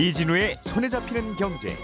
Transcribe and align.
이진우의 0.00 0.56
손에 0.64 0.88
잡히는 0.88 1.36
경제. 1.36 1.76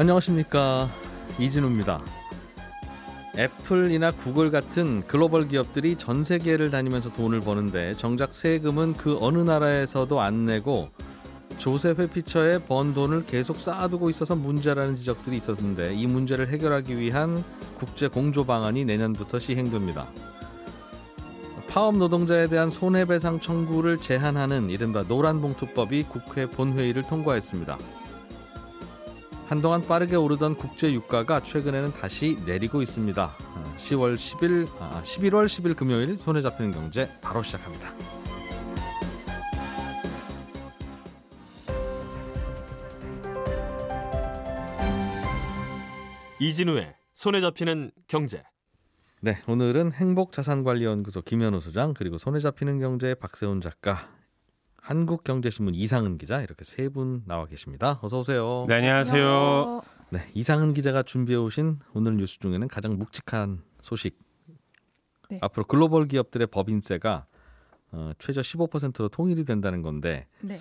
안녕하십니까 0.00 0.88
이진우입니다. 1.38 2.00
애플이나 3.38 4.10
구글 4.10 4.50
같은 4.50 5.06
글로벌 5.06 5.46
기업들이 5.46 5.94
전 5.94 6.24
세계를 6.24 6.70
다니면서 6.70 7.12
돈을 7.12 7.40
버는데 7.42 7.94
정작 7.94 8.34
세금은 8.34 8.94
그 8.94 9.16
어느 9.20 9.38
나라에서도 9.38 10.20
안 10.20 10.44
내고 10.44 10.88
조셉 11.58 11.98
회피처에 11.98 12.60
번 12.60 12.94
돈을 12.94 13.26
계속 13.26 13.58
쌓아두고 13.58 14.10
있어서 14.10 14.34
문제라는 14.34 14.96
지적들이 14.96 15.36
있었는데 15.36 15.94
이 15.94 16.06
문제를 16.06 16.48
해결하기 16.48 16.98
위한 16.98 17.44
국제 17.78 18.08
공조 18.08 18.44
방안이 18.44 18.84
내년부터 18.84 19.38
시행됩니다. 19.38 20.06
파업 21.68 21.96
노동자에 21.98 22.46
대한 22.48 22.70
손해배상 22.70 23.40
청구를 23.40 23.98
제한하는 23.98 24.70
이른바 24.70 25.02
노란봉투법이 25.02 26.04
국회 26.04 26.46
본회의를 26.46 27.02
통과했습니다. 27.02 27.78
한동안 29.48 29.82
빠르게 29.82 30.16
오르던 30.16 30.56
국제 30.56 30.92
유가가 30.92 31.40
최근에는 31.40 31.92
다시 31.92 32.36
내리고 32.46 32.82
있습니다. 32.82 33.30
10월 33.78 34.16
10일, 34.16 34.68
아, 34.80 35.00
11월 35.02 35.46
10일 35.46 35.74
금요일 35.74 36.18
손에 36.18 36.42
잡히는 36.42 36.72
경제 36.72 37.10
바로 37.22 37.42
시작합니다. 37.42 38.07
이진우의 46.40 46.94
손에 47.12 47.40
잡히는 47.40 47.90
경제. 48.06 48.42
네, 49.20 49.36
오늘은 49.48 49.92
행복자산관리연구소 49.92 51.22
김현우 51.22 51.60
소장 51.60 51.94
그리고 51.94 52.18
손에 52.18 52.38
잡히는 52.38 52.78
경제 52.78 53.14
박세훈 53.14 53.60
작가, 53.60 54.08
한국경제신문 54.80 55.74
이상은 55.74 56.16
기자 56.18 56.40
이렇게 56.40 56.64
세 56.64 56.88
분 56.88 57.24
나와 57.26 57.46
계십니다. 57.46 57.98
어서 58.02 58.20
오세요. 58.20 58.64
네, 58.68 58.76
안녕하세요. 58.76 59.82
네, 60.10 60.30
이상은 60.34 60.72
기자가 60.74 61.02
준비해 61.02 61.36
오신 61.38 61.80
오늘 61.94 62.16
뉴스 62.16 62.38
중에는 62.38 62.68
가장 62.68 62.96
묵직한 62.96 63.62
소식. 63.82 64.18
네. 65.30 65.38
앞으로 65.42 65.66
글로벌 65.66 66.06
기업들의 66.06 66.46
법인세가 66.46 67.26
어, 67.90 68.12
최저 68.18 68.40
15%로 68.40 69.08
통일이 69.08 69.44
된다는 69.44 69.82
건데 69.82 70.26
네. 70.40 70.58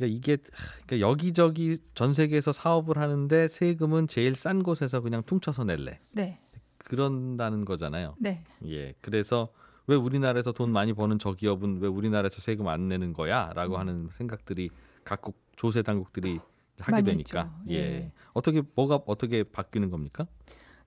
그러니까 0.00 0.06
이게 0.06 0.38
그러니까 0.86 1.08
여기저기 1.08 1.78
전 1.94 2.14
세계에서 2.14 2.52
사업을 2.52 2.96
하는데 2.96 3.48
세금은 3.48 4.08
제일 4.08 4.34
싼 4.34 4.62
곳에서 4.62 5.00
그냥 5.00 5.22
퉁쳐서 5.24 5.64
낼래. 5.64 6.00
네. 6.12 6.40
그런다는 6.78 7.64
거잖아요. 7.64 8.16
네. 8.18 8.42
예. 8.66 8.94
그래서 9.00 9.52
왜 9.86 9.96
우리나라에서 9.96 10.52
돈 10.52 10.72
많이 10.72 10.92
버는 10.92 11.18
저 11.18 11.34
기업은 11.34 11.80
왜 11.80 11.88
우리나라에서 11.88 12.40
세금 12.40 12.68
안 12.68 12.88
내는 12.88 13.12
거야?라고 13.12 13.76
하는 13.76 14.08
생각들이 14.16 14.70
각국 15.04 15.36
조세 15.56 15.82
당국들이 15.82 16.40
하게 16.78 17.02
되니까. 17.02 17.54
예. 17.68 17.74
예. 17.74 18.12
어떻게 18.32 18.62
뭐가 18.74 19.00
어떻게 19.06 19.44
바뀌는 19.44 19.90
겁니까? 19.90 20.26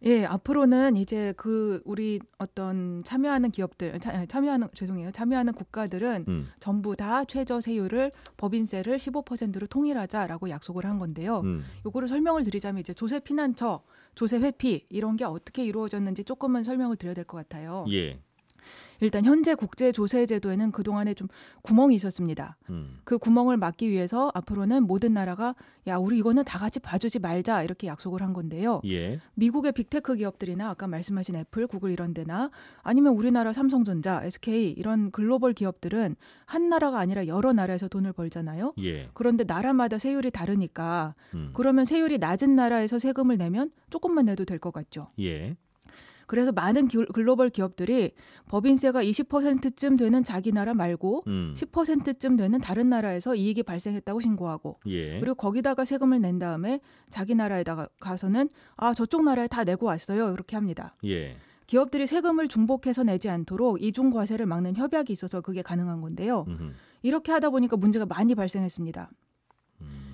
예, 0.05 0.25
앞으로는 0.25 0.97
이제 0.97 1.33
그 1.37 1.81
우리 1.85 2.19
어떤 2.37 3.03
참여하는 3.05 3.51
기업들, 3.51 3.99
차- 3.99 4.25
참여하는 4.25 4.67
죄송해요. 4.73 5.11
참여하는 5.11 5.53
국가들은 5.53 6.25
음. 6.27 6.45
전부 6.59 6.95
다 6.97 7.23
최저 7.23 7.61
세율을 7.61 8.11
법인세를 8.35 8.97
15%로 8.97 9.65
통일하자라고 9.67 10.49
약속을 10.49 10.85
한 10.85 10.99
건데요. 10.99 11.39
음. 11.45 11.63
요거를 11.85 12.09
설명을 12.09 12.43
드리자면 12.43 12.81
이제 12.81 12.93
조세 12.93 13.19
피난처, 13.21 13.81
조세 14.15 14.39
회피 14.39 14.85
이런 14.89 15.15
게 15.15 15.23
어떻게 15.23 15.63
이루어졌는지 15.65 16.25
조금은 16.25 16.63
설명을 16.63 16.97
드려야 16.97 17.13
될 17.13 17.23
것 17.23 17.37
같아요. 17.37 17.85
예. 17.91 18.19
일단 19.03 19.25
현재 19.25 19.53
국제 19.55 19.91
조세 19.91 20.25
제도에는 20.25 20.71
그동안에 20.71 21.13
좀 21.13 21.27
구멍이 21.61 21.95
있었습니다. 21.95 22.57
음. 22.69 22.99
그 23.03 23.17
구멍을 23.17 23.57
막기 23.57 23.89
위해서 23.89 24.31
앞으로는 24.33 24.83
모든 24.83 25.13
나라가 25.13 25.55
야, 25.87 25.97
우리 25.97 26.17
이거는 26.17 26.45
다 26.45 26.57
같이 26.59 26.79
봐주지 26.79 27.19
말자 27.19 27.63
이렇게 27.63 27.87
약속을 27.87 28.21
한 28.21 28.31
건데요. 28.33 28.81
예. 28.85 29.19
미국의 29.35 29.73
빅테크 29.73 30.15
기업들이나 30.15 30.69
아까 30.69 30.87
말씀하신 30.87 31.35
애플, 31.35 31.67
구글 31.67 31.91
이런 31.91 32.13
데나 32.13 32.49
아니면 32.81 33.13
우리나라 33.13 33.51
삼성전자, 33.51 34.23
SK 34.23 34.71
이런 34.71 35.11
글로벌 35.11 35.53
기업들은 35.53 36.15
한 36.45 36.69
나라가 36.69 36.99
아니라 36.99 37.27
여러 37.27 37.51
나라에서 37.51 37.89
돈을 37.89 38.13
벌잖아요. 38.13 38.73
예. 38.81 39.09
그런데 39.13 39.43
나라마다 39.43 39.97
세율이 39.97 40.31
다르니까 40.31 41.15
음. 41.33 41.51
그러면 41.53 41.83
세율이 41.85 42.17
낮은 42.19 42.55
나라에서 42.55 42.97
세금을 42.99 43.37
내면 43.37 43.71
조금만 43.89 44.25
내도 44.25 44.45
될 44.45 44.59
것 44.63 44.71
같죠. 44.71 45.09
예. 45.19 45.57
그래서 46.27 46.51
많은 46.51 46.87
기- 46.87 47.05
글로벌 47.13 47.49
기업들이 47.49 48.11
법인세가 48.47 49.03
20%쯤 49.03 49.97
되는 49.97 50.23
자기 50.23 50.51
나라 50.51 50.73
말고 50.73 51.23
음. 51.27 51.53
10%쯤 51.55 52.37
되는 52.37 52.59
다른 52.59 52.89
나라에서 52.89 53.35
이익이 53.35 53.63
발생했다고 53.63 54.19
신고하고 54.21 54.79
예. 54.87 55.19
그리고 55.19 55.35
거기다가 55.35 55.85
세금을 55.85 56.21
낸 56.21 56.39
다음에 56.39 56.79
자기 57.09 57.35
나라에다가 57.35 57.87
가서는 57.99 58.49
아 58.75 58.93
저쪽 58.93 59.23
나라에 59.23 59.47
다 59.47 59.63
내고 59.63 59.85
왔어요 59.87 60.31
이렇게 60.33 60.55
합니다. 60.55 60.95
예. 61.05 61.37
기업들이 61.65 62.05
세금을 62.07 62.47
중복해서 62.49 63.03
내지 63.03 63.29
않도록 63.29 63.81
이중 63.81 64.11
과세를 64.11 64.45
막는 64.45 64.75
협약이 64.75 65.13
있어서 65.13 65.41
그게 65.41 65.61
가능한 65.61 66.01
건데요. 66.01 66.45
음흠. 66.47 66.71
이렇게 67.03 67.31
하다 67.31 67.49
보니까 67.49 67.77
문제가 67.77 68.05
많이 68.05 68.35
발생했습니다. 68.35 69.09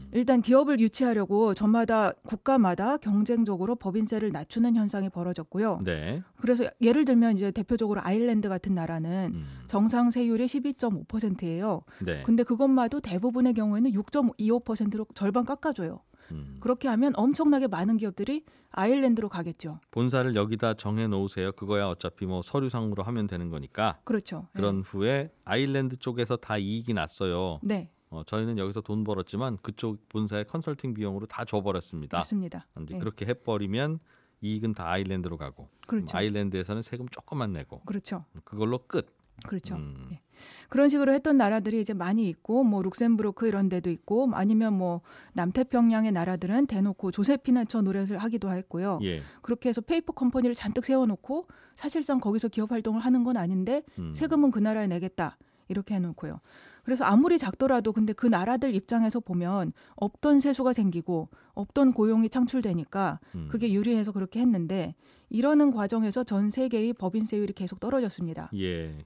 음. 0.10 0.18
일단 0.18 0.42
기업을 0.42 0.80
유치하려고 0.80 1.54
저마다 1.54 2.12
국가마다 2.24 2.98
경쟁적으로 2.98 3.76
법인세를 3.76 4.32
낮추는 4.32 4.76
현상이 4.76 5.10
벌어졌고요. 5.10 5.82
네. 5.84 6.24
그래서 6.38 6.66
예를 6.82 7.06
들면 7.06 7.34
이제 7.34 7.52
대표적으로 7.52 8.02
아일랜드 8.04 8.50
같은 8.50 8.74
나라는 8.74 9.32
음. 9.34 9.46
정상 9.68 10.12
세율이 10.12 10.46
12.5%예요. 10.46 11.84
네. 12.00 12.24
근데 12.24 12.44
그것마도 12.44 13.00
대부분의 13.00 13.54
경우에는 13.54 13.92
6.25%로 13.92 15.06
절반 15.14 15.46
깎아줘요. 15.46 16.02
음. 16.32 16.58
그렇게 16.60 16.88
하면 16.88 17.14
엄청나게 17.16 17.68
많은 17.68 17.98
기업들이 17.98 18.44
아일랜드로 18.72 19.30
가겠죠. 19.30 19.80
본사를 19.92 20.36
여기다 20.36 20.76
정해 20.76 21.08
놓으세요. 21.08 21.52
그거야 21.54 21.88
어차피 21.88 22.26
뭐 22.26 22.42
서류상으로 22.42 23.04
하면 23.04 23.28
되는 23.28 23.50
거니까. 23.50 24.00
그렇죠. 24.04 24.48
그런 24.54 24.82
후에 24.82 25.32
아일랜드 25.44 25.98
쪽에서 25.98 26.38
다 26.38 26.58
이익이 26.58 26.94
났어요. 26.94 27.60
네, 27.64 27.90
어, 28.10 28.24
저희는 28.26 28.58
여기서 28.58 28.82
돈 28.82 29.04
벌었지만 29.04 29.58
그쪽 29.62 30.08
본사의 30.10 30.46
컨설팅 30.46 30.94
비용으로 30.94 31.26
다 31.28 31.46
줘버렸습니다. 31.46 32.18
맞습니다. 32.18 32.66
네. 32.88 32.98
그렇게 33.00 33.26
해버리면 33.26 34.00
이익은 34.42 34.74
다 34.74 34.90
아일랜드로 34.90 35.38
가고 35.38 35.70
그럼 35.86 36.02
그렇죠. 36.02 36.18
아일랜드에서는 36.18 36.82
세금 36.82 37.08
조금만 37.10 37.54
내고 37.54 37.82
그렇죠. 37.82 38.26
그걸로 38.44 38.80
끝. 38.88 39.18
그렇죠. 39.46 39.76
음. 39.76 40.10
예. 40.12 40.22
그런 40.70 40.90
식으로 40.90 41.14
했던 41.14 41.38
나라들이 41.38 41.82
이제 41.82 41.94
많이 41.94 42.28
있고 42.30 42.64
뭐 42.64 42.82
룩셈부르크 42.82 43.48
이런 43.48 43.70
데도 43.70 43.90
있고 43.90 44.30
아니면 44.34 44.74
뭐 44.74 45.02
남태평양의 45.34 46.12
나라들은 46.12 46.68
대놓고 46.68 47.12
조세 47.12 47.38
피난처 47.38 47.82
노릇을 47.82 48.18
하기도 48.18 48.52
했고요. 48.52 49.00
예. 49.04 49.22
그렇게 49.42 49.70
해서 49.70 49.82
페이퍼 49.82 50.14
컴퍼니를 50.14 50.56
잔뜩 50.56 50.86
세워놓고 50.86 51.48
사실상 51.76 52.20
거기서 52.20 52.50
기업 52.50 52.72
활동을 52.72 53.02
하는 53.02 53.24
건 53.24 53.38
아닌데 53.38 53.84
음. 53.98 54.14
세금은 54.14 54.52
그 54.52 54.60
나라에 54.60 54.88
내겠다 54.88 55.38
이렇게 55.68 55.96
해놓고요. 55.96 56.40
그래서 56.90 57.04
아무리 57.04 57.38
작더라도 57.38 57.94
근데 57.94 58.14
그 58.14 58.26
나라들 58.26 58.74
입장에서 58.74 59.20
보면 59.20 59.74
없던 59.96 60.40
세수가 60.40 60.74
생기고 60.74 61.30
없던 61.54 61.94
고용이 61.94 62.30
창출되니까 62.30 63.20
음. 63.36 63.48
그게 63.52 63.72
유리해서 63.72 64.12
그렇게 64.12 64.40
했는데 64.40 64.96
이러는 65.30 65.70
과정에서 65.70 66.24
전 66.24 66.50
세계의 66.50 66.94
법인세율이 66.94 67.54
계속 67.54 67.80
떨어졌습니다. 67.80 68.50
예. 68.56 68.98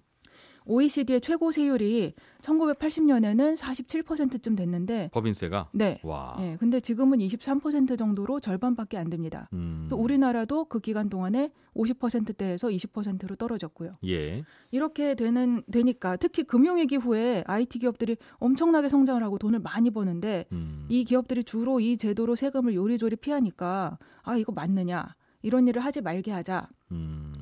OECD의 0.66 1.22
최고 1.22 1.52
세율이 1.52 2.14
1980년에는 2.42 3.56
47%쯤 3.58 4.56
됐는데 4.56 5.10
법인세가 5.14 5.70
네. 5.74 6.00
와. 6.04 6.38
예, 6.40 6.58
근데 6.60 6.80
지금은 6.80 7.20
23% 7.20 7.98
정도로 7.98 8.40
절반밖에 8.40 8.98
안 8.98 9.10
됩니다. 9.10 9.50
음. 9.54 9.88
또 9.90 9.98
우리나라도 9.98 10.66
그 10.66 10.80
기간 10.80 11.10
동안에 11.10 11.52
50%대에서 11.76 12.68
20%로 12.70 13.36
떨어졌고요. 13.36 13.98
예. 14.06 14.44
이렇게 14.72 15.16
되는 15.16 15.64
되니까 15.72 16.18
특히 16.18 16.44
금융 16.44 16.78
위기 16.78 16.96
후에 16.96 17.44
IT 17.48 17.80
기업들이 17.80 18.18
엄청나게 18.38 18.90
성장을 18.90 19.22
하고 19.24 19.38
돈을 19.38 19.60
많이 19.60 19.90
버는데 19.90 20.46
음. 20.52 20.86
이 20.90 21.04
기업들이 21.04 21.44
주로 21.44 21.80
이 21.80 21.98
제도로 21.98 22.36
세금을 22.36 22.76
요리조리 22.76 23.18
피하니까 23.18 23.98
아 24.22 24.38
이거 24.38 24.52
맞느냐 24.52 25.16
이런 25.42 25.68
일을 25.68 25.84
하지 25.84 26.02
말게 26.02 26.32
하자 26.32 26.70
음. 26.92 27.33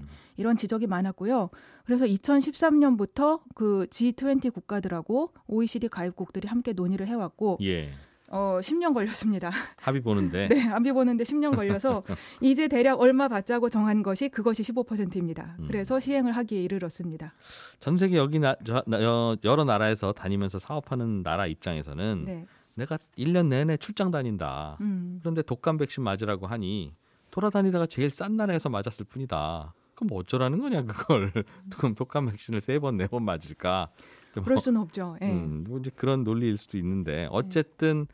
이런 0.41 0.57
지적이 0.57 0.87
많았고요. 0.87 1.49
그래서 1.85 2.05
2013년부터 2.05 3.41
그 3.55 3.85
G20 3.89 4.51
국가들하고 4.53 5.31
OECD 5.47 5.87
가입국들이 5.87 6.47
함께 6.47 6.73
논의를 6.73 7.07
해왔고 7.07 7.59
예. 7.61 7.91
어 8.33 8.59
10년 8.61 8.93
걸렸습니다. 8.93 9.51
합의 9.81 10.01
보는데 10.01 10.47
네, 10.47 10.59
합의 10.61 10.93
보는데 10.93 11.23
10년 11.23 11.53
걸려서 11.55 12.03
이제 12.41 12.67
대략 12.67 12.99
얼마 13.01 13.27
받자고 13.27 13.69
정한 13.69 14.01
것이 14.03 14.29
그것이 14.29 14.63
15%입니다. 14.63 15.55
음. 15.59 15.67
그래서 15.67 15.99
시행을 15.99 16.31
하기에 16.31 16.63
이르렀습니다. 16.63 17.33
전 17.79 17.97
세계 17.97 18.17
여기 18.17 18.39
나, 18.39 18.55
저, 18.65 18.83
나- 18.87 19.03
여, 19.03 19.35
여러 19.43 19.63
나라에서 19.65 20.13
다니면서 20.13 20.59
사업하는 20.59 21.23
나라 21.23 21.45
입장에서는 21.45 22.23
네. 22.25 22.45
내가 22.75 22.97
1년 23.17 23.47
내내 23.47 23.75
출장 23.77 24.11
다닌다. 24.11 24.77
음. 24.81 25.19
그런데 25.21 25.41
독감 25.41 25.77
백신 25.77 26.01
맞으라고 26.03 26.47
하니 26.47 26.93
돌아다니다가 27.31 27.85
제일 27.85 28.11
싼 28.11 28.37
나라에서 28.37 28.69
맞았을 28.69 29.05
뿐이다. 29.05 29.73
그럼 30.01 30.07
뭐 30.09 30.19
어쩌라는 30.19 30.59
거냐 30.59 30.81
그걸 30.83 31.31
그럼 31.77 31.93
독감 31.95 32.25
백신을 32.31 32.59
세 32.59 32.79
번 32.79 32.97
네 32.97 33.05
번 33.07 33.23
맞을까? 33.23 33.91
좀 34.33 34.43
그럴 34.43 34.55
뭐, 34.55 34.59
수는 34.61 34.81
없죠. 34.81 35.15
예. 35.21 35.27
음, 35.29 35.63
뭐 35.67 35.77
이제 35.79 35.91
그런 35.95 36.23
논리일 36.23 36.57
수도 36.57 36.77
있는데 36.79 37.27
어쨌든 37.31 38.07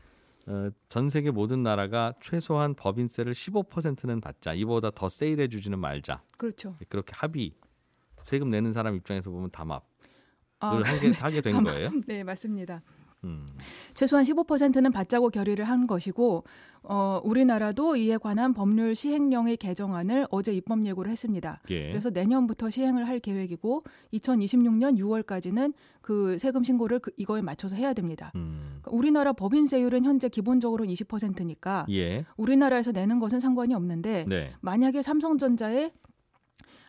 어, 0.48 0.70
전 0.90 1.10
세계 1.10 1.32
모든 1.32 1.64
나라가 1.64 2.14
최소한 2.22 2.74
법인세를 2.74 3.34
15%는 3.34 4.20
받자. 4.22 4.54
이보다 4.54 4.92
더 4.92 5.08
세일해 5.10 5.48
주지는 5.48 5.80
말자. 5.80 6.24
그렇죠. 6.38 6.76
그렇게 6.90 7.14
합의 7.16 7.54
세금 8.26 8.50
내는 8.50 8.72
사람 8.74 8.96
입장에서 8.96 9.30
보면 9.30 9.50
담합을 9.52 9.80
아, 10.60 10.82
하게, 10.84 11.12
하게 11.12 11.42
된 11.42 11.54
담합. 11.64 11.74
거예요. 11.74 11.92
네, 12.06 12.24
맞습니다. 12.24 12.82
음, 13.24 13.46
최소한 13.94 14.24
15%는 14.24 14.92
받자고 14.92 15.30
결의를 15.30 15.66
한 15.66 15.88
것이고 15.88 16.44
어, 16.84 17.20
우리나라도 17.24 17.96
이에 17.98 18.18
관한 18.18 18.54
법률 18.54 18.96
시행령의 18.96 19.58
개정안을 19.58 20.28
어제 20.32 20.54
입법 20.54 20.86
예고를 20.86 21.12
했습니다. 21.12 21.62
예. 21.70 21.90
그래서 21.90 22.10
내년부터 22.10 22.70
시행을 22.70 23.08
할 23.08 23.20
계획이고 23.20 23.84
2026년 24.14 24.98
6월까지는 24.98 25.74
그 26.02 26.38
세금 26.38 26.64
신고를 26.64 27.00
그 27.00 27.12
이거에 27.18 27.42
맞춰서 27.42 27.76
해야 27.76 27.94
됩니다. 27.94 28.32
음, 28.36 28.80
그러니까 28.82 28.92
우리나라 28.92 29.34
법인세율은 29.34 30.06
현재 30.06 30.30
기본적으로 30.30 30.86
20%니까 30.86 31.86
예. 31.90 32.26
우리나라에서 32.38 32.92
내는 32.92 33.20
것은 33.20 33.40
상관이 33.40 33.74
없는데 33.74 34.26
네. 34.28 34.54
만약에 34.62 35.02
삼성전자에 35.02 35.92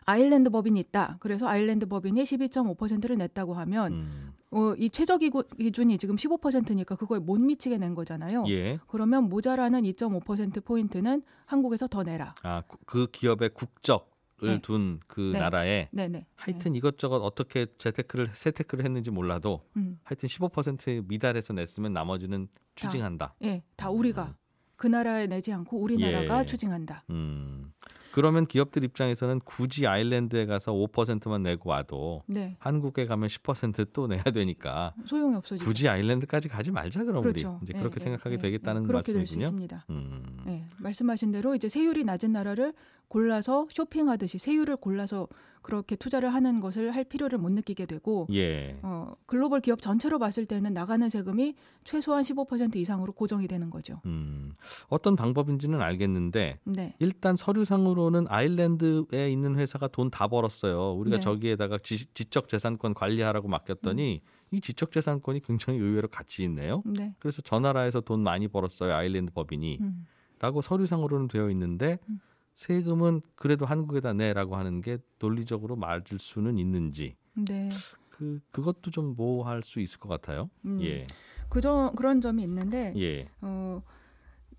아일랜드 0.09 0.49
법인이 0.49 0.79
있다. 0.79 1.17
그래서 1.19 1.47
아일랜드 1.47 1.85
법인이 1.85 2.23
12.5%를 2.23 3.15
냈다고 3.17 3.53
하면 3.53 3.93
음, 3.93 4.33
어, 4.49 4.73
이 4.75 4.89
최저 4.89 5.19
기준이 5.19 5.99
지금 5.99 6.15
15%니까 6.15 6.95
그거에 6.95 7.19
못 7.19 7.39
미치게 7.39 7.77
낸 7.77 7.93
거잖아요. 7.93 8.43
예. 8.47 8.79
그러면 8.87 9.29
모자라는 9.29 9.83
2.5% 9.83 10.65
포인트는 10.65 11.21
한국에서 11.45 11.87
더 11.87 12.01
내라. 12.01 12.33
아, 12.41 12.63
구- 12.67 12.77
그 12.87 13.07
기업의 13.11 13.49
국적을 13.53 14.07
네. 14.41 14.61
둔그 14.61 15.31
네. 15.33 15.39
나라에 15.39 15.89
네네. 15.91 16.25
하여튼 16.35 16.75
이것저것 16.75 17.17
어떻게 17.17 17.67
재테크를 17.77 18.31
세테크를 18.33 18.83
했는지 18.85 19.11
몰라도 19.11 19.61
네. 19.75 19.81
음, 19.83 19.99
하여튼 20.03 20.27
15% 20.27 21.07
미달해서 21.07 21.53
냈으면 21.53 21.93
나머지는 21.93 22.47
추징한다. 22.73 23.35
예, 23.43 23.61
다 23.75 23.91
우리가 23.91 24.35
그 24.75 24.87
나라에 24.87 25.27
내지 25.27 25.53
않고 25.53 25.77
우리나라가 25.77 26.39
음. 26.39 26.41
예. 26.41 26.45
추징한다. 26.47 27.03
음. 27.11 27.73
그러면 28.19 28.45
기업들 28.47 28.83
입장에서는 28.83 29.39
굳이 29.45 29.87
아일랜드에 29.87 30.45
가서 30.45 30.73
5%만 30.73 31.41
내고 31.41 31.69
와도 31.69 32.23
네, 32.27 32.57
한국에 32.59 33.05
가면 33.05 33.29
10%또 33.29 34.07
내야 34.07 34.23
되니까 34.23 34.93
소용이 35.05 35.35
없어지죠. 35.35 35.65
굳이 35.65 35.87
아일랜드까지 35.87 36.49
가지 36.49 36.69
말자 36.69 37.05
그럼 37.05 37.23
그렇죠. 37.23 37.59
우리 37.61 37.63
이제 37.63 37.73
예, 37.77 37.79
그렇게 37.79 37.95
예, 37.97 38.03
생각하게 38.03 38.35
예, 38.35 38.39
되겠다는 38.39 38.83
예. 38.83 38.87
그렇게 38.87 39.13
될수 39.13 39.37
말씀이군요. 39.39 39.45
있습니다. 39.45 39.85
음. 39.91 40.58
예, 40.79 40.83
말씀하신 40.83 41.31
대로 41.31 41.55
이제 41.55 41.69
세율이 41.69 42.03
낮은 42.03 42.31
나라를 42.31 42.73
골라서 43.07 43.67
쇼핑하듯이 43.71 44.37
세율을 44.37 44.77
골라서 44.77 45.27
그렇게 45.61 45.95
투자를 45.95 46.33
하는 46.33 46.59
것을 46.61 46.95
할 46.95 47.03
필요를 47.03 47.37
못 47.37 47.51
느끼게 47.51 47.85
되고 47.85 48.27
예. 48.31 48.79
어, 48.81 49.13
글로벌 49.25 49.61
기업 49.61 49.81
전체로 49.81 50.17
봤을 50.19 50.45
때는 50.45 50.73
나가는 50.73 51.07
세금이 51.09 51.55
최소한 51.83 52.21
15% 52.23 52.75
이상으로 52.77 53.11
고정이 53.13 53.47
되는 53.47 53.69
거죠. 53.69 53.99
음. 54.05 54.53
어떤 54.87 55.15
방법인지는 55.15 55.81
알겠는데 55.81 56.59
네. 56.63 56.95
일단 56.99 57.35
서류상으로는 57.35 58.27
아일랜드에 58.29 59.31
있는 59.31 59.57
회사가 59.57 59.87
돈 59.87 60.09
다 60.09 60.27
벌었어요. 60.27 60.93
우리가 60.93 61.17
네. 61.17 61.21
저기에다가 61.21 61.77
지, 61.83 62.11
지적 62.13 62.47
재산권 62.49 62.93
관리하라고 62.93 63.47
맡겼더니 63.47 64.21
이 64.51 64.61
지적 64.61 64.91
재산권이 64.91 65.41
굉장히 65.41 65.79
의외로 65.79 66.07
가치 66.07 66.43
있네요. 66.43 66.81
네. 66.85 67.13
그래서 67.19 67.41
저 67.43 67.59
나라에서 67.59 68.01
돈 68.01 68.21
많이 68.21 68.47
벌었어요. 68.47 68.93
아일랜드 68.93 69.31
법인이. 69.33 69.77
음. 69.81 70.05
라고 70.39 70.61
서류상으로는 70.61 71.27
되어 71.27 71.49
있는데 71.51 71.99
음. 72.09 72.19
세금은 72.53 73.21
그래도 73.35 73.65
한국에다 73.65 74.13
내라고 74.13 74.55
하는 74.55 74.81
게 74.81 74.97
논리적으로 75.19 75.75
맞을 75.75 76.19
수는 76.19 76.57
있는지 76.57 77.15
네. 77.33 77.69
그 78.09 78.41
그것도 78.51 78.91
좀 78.91 79.15
모호할 79.15 79.63
수 79.63 79.79
있을 79.79 79.99
것 79.99 80.09
같아요. 80.09 80.49
음. 80.65 80.81
예. 80.81 81.07
그저 81.49 81.93
그런 81.95 82.21
점이 82.21 82.43
있는데 82.43 82.93
예. 82.97 83.27
어, 83.41 83.81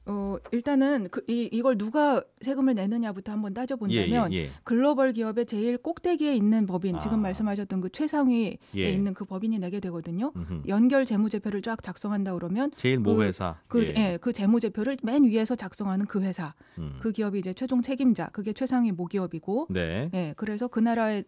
어 0.07 0.37
일단은 0.51 1.09
그, 1.11 1.23
이 1.29 1.49
이걸 1.53 1.77
누가 1.77 2.23
세금을 2.41 2.75
내느냐부터 2.75 3.33
한번 3.33 3.53
예, 3.53 3.55
따져본다면 3.55 4.33
예, 4.33 4.37
예. 4.37 4.51
글로벌 4.65 5.13
기업의 5.13 5.45
제일 5.45 5.77
꼭대기에 5.77 6.35
있는 6.35 6.67
법인 6.67 6.99
지금 6.99 7.19
아. 7.19 7.23
말씀하셨던 7.23 7.81
그 7.83 7.91
최상위에 7.91 8.57
예. 8.77 8.93
있는 8.93 9.13
그 9.13 9.27
법인이 9.27 9.59
내게 9.59 9.79
되거든요. 9.81 10.33
음흠. 10.35 10.63
연결 10.69 11.05
재무제표를 11.05 11.61
쫙 11.61 11.83
작성한다 11.83 12.33
그러면 12.35 12.71
제일 12.77 12.97
그- 13.03 13.11
모회사. 13.11 13.57
그, 13.69 13.85
예. 13.95 14.13
예, 14.13 14.19
그 14.21 14.33
재무제표를 14.33 14.97
맨 15.03 15.25
위에서 15.25 15.55
작성하는 15.55 16.07
그 16.07 16.23
회사, 16.23 16.55
음. 16.79 16.97
그 17.01 17.13
기업이 17.13 17.39
이제 17.39 17.53
최종 17.53 17.83
책임자, 17.83 18.29
그게 18.29 18.53
최상위 18.55 18.93
모기업이고, 18.93 19.67
네. 19.71 20.11
예, 20.15 20.33
그래서 20.37 20.67
그 20.67 20.81
나라에 20.81 21.25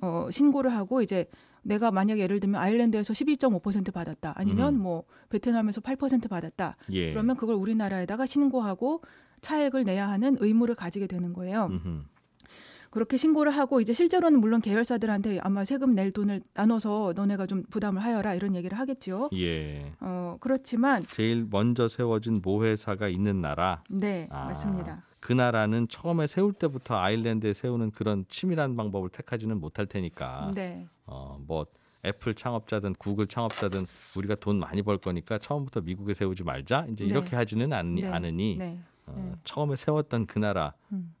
어, 0.00 0.28
신고를 0.30 0.72
하고 0.72 1.02
이제 1.02 1.26
내가 1.62 1.90
만약에 1.90 2.20
예를 2.20 2.40
들면 2.40 2.60
아일랜드에서 2.60 3.12
12.5% 3.12 3.92
받았다, 3.92 4.34
아니면 4.36 4.74
음. 4.74 4.82
뭐 4.82 5.04
베트남에서 5.30 5.80
8% 5.80 6.28
받았다, 6.28 6.76
예. 6.90 7.10
그러면 7.10 7.36
그걸 7.36 7.54
우리나라에다가 7.56 8.26
신고하고 8.26 9.02
차액을 9.40 9.84
내야 9.84 10.08
하는 10.08 10.36
의무를 10.40 10.74
가지게 10.74 11.06
되는 11.06 11.32
거예요. 11.32 11.66
음흠. 11.70 12.02
그렇게 12.90 13.16
신고를 13.16 13.52
하고 13.52 13.80
이제 13.80 13.94
실제로는 13.94 14.38
물론 14.38 14.60
계열사들한테 14.60 15.40
아마 15.42 15.64
세금 15.64 15.94
낼 15.94 16.12
돈을 16.12 16.42
나눠서 16.52 17.14
너네가 17.16 17.46
좀 17.46 17.62
부담을 17.70 18.04
하여라 18.04 18.34
이런 18.34 18.54
얘기를 18.54 18.78
하겠죠. 18.78 19.30
예. 19.32 19.94
어, 20.00 20.36
그렇지만 20.40 21.02
제일 21.10 21.46
먼저 21.50 21.88
세워진 21.88 22.42
모회사가 22.44 23.08
있는 23.08 23.40
나라. 23.40 23.82
네, 23.88 24.28
아. 24.30 24.44
맞습니다. 24.44 25.04
그 25.22 25.32
나라는 25.32 25.86
처음에 25.88 26.26
세울 26.26 26.52
때부터 26.52 26.96
아일랜드에 26.98 27.52
세우는 27.54 27.92
그런 27.92 28.24
치밀한 28.28 28.76
방법을 28.76 29.08
택하지는 29.08 29.60
못할 29.60 29.86
테니까 29.86 30.50
네. 30.52 30.88
어뭐 31.06 31.66
애플 32.04 32.34
창업자든 32.34 32.94
구글 32.98 33.28
창업자든 33.28 33.86
우리가 34.16 34.34
돈 34.34 34.58
많이 34.58 34.82
벌 34.82 34.98
거니까 34.98 35.38
처음부터 35.38 35.82
미국에 35.82 36.12
세우지 36.12 36.42
말자 36.42 36.86
이제 36.90 37.06
네. 37.06 37.14
이렇게 37.14 37.36
하지는 37.36 37.72
않, 37.72 37.94
네. 37.94 38.08
않으니 38.08 38.56
네. 38.58 38.80
어, 39.06 39.14
네. 39.16 39.32
처음에 39.44 39.76
세웠던 39.76 40.26
그 40.26 40.40
나라에서 40.40 40.74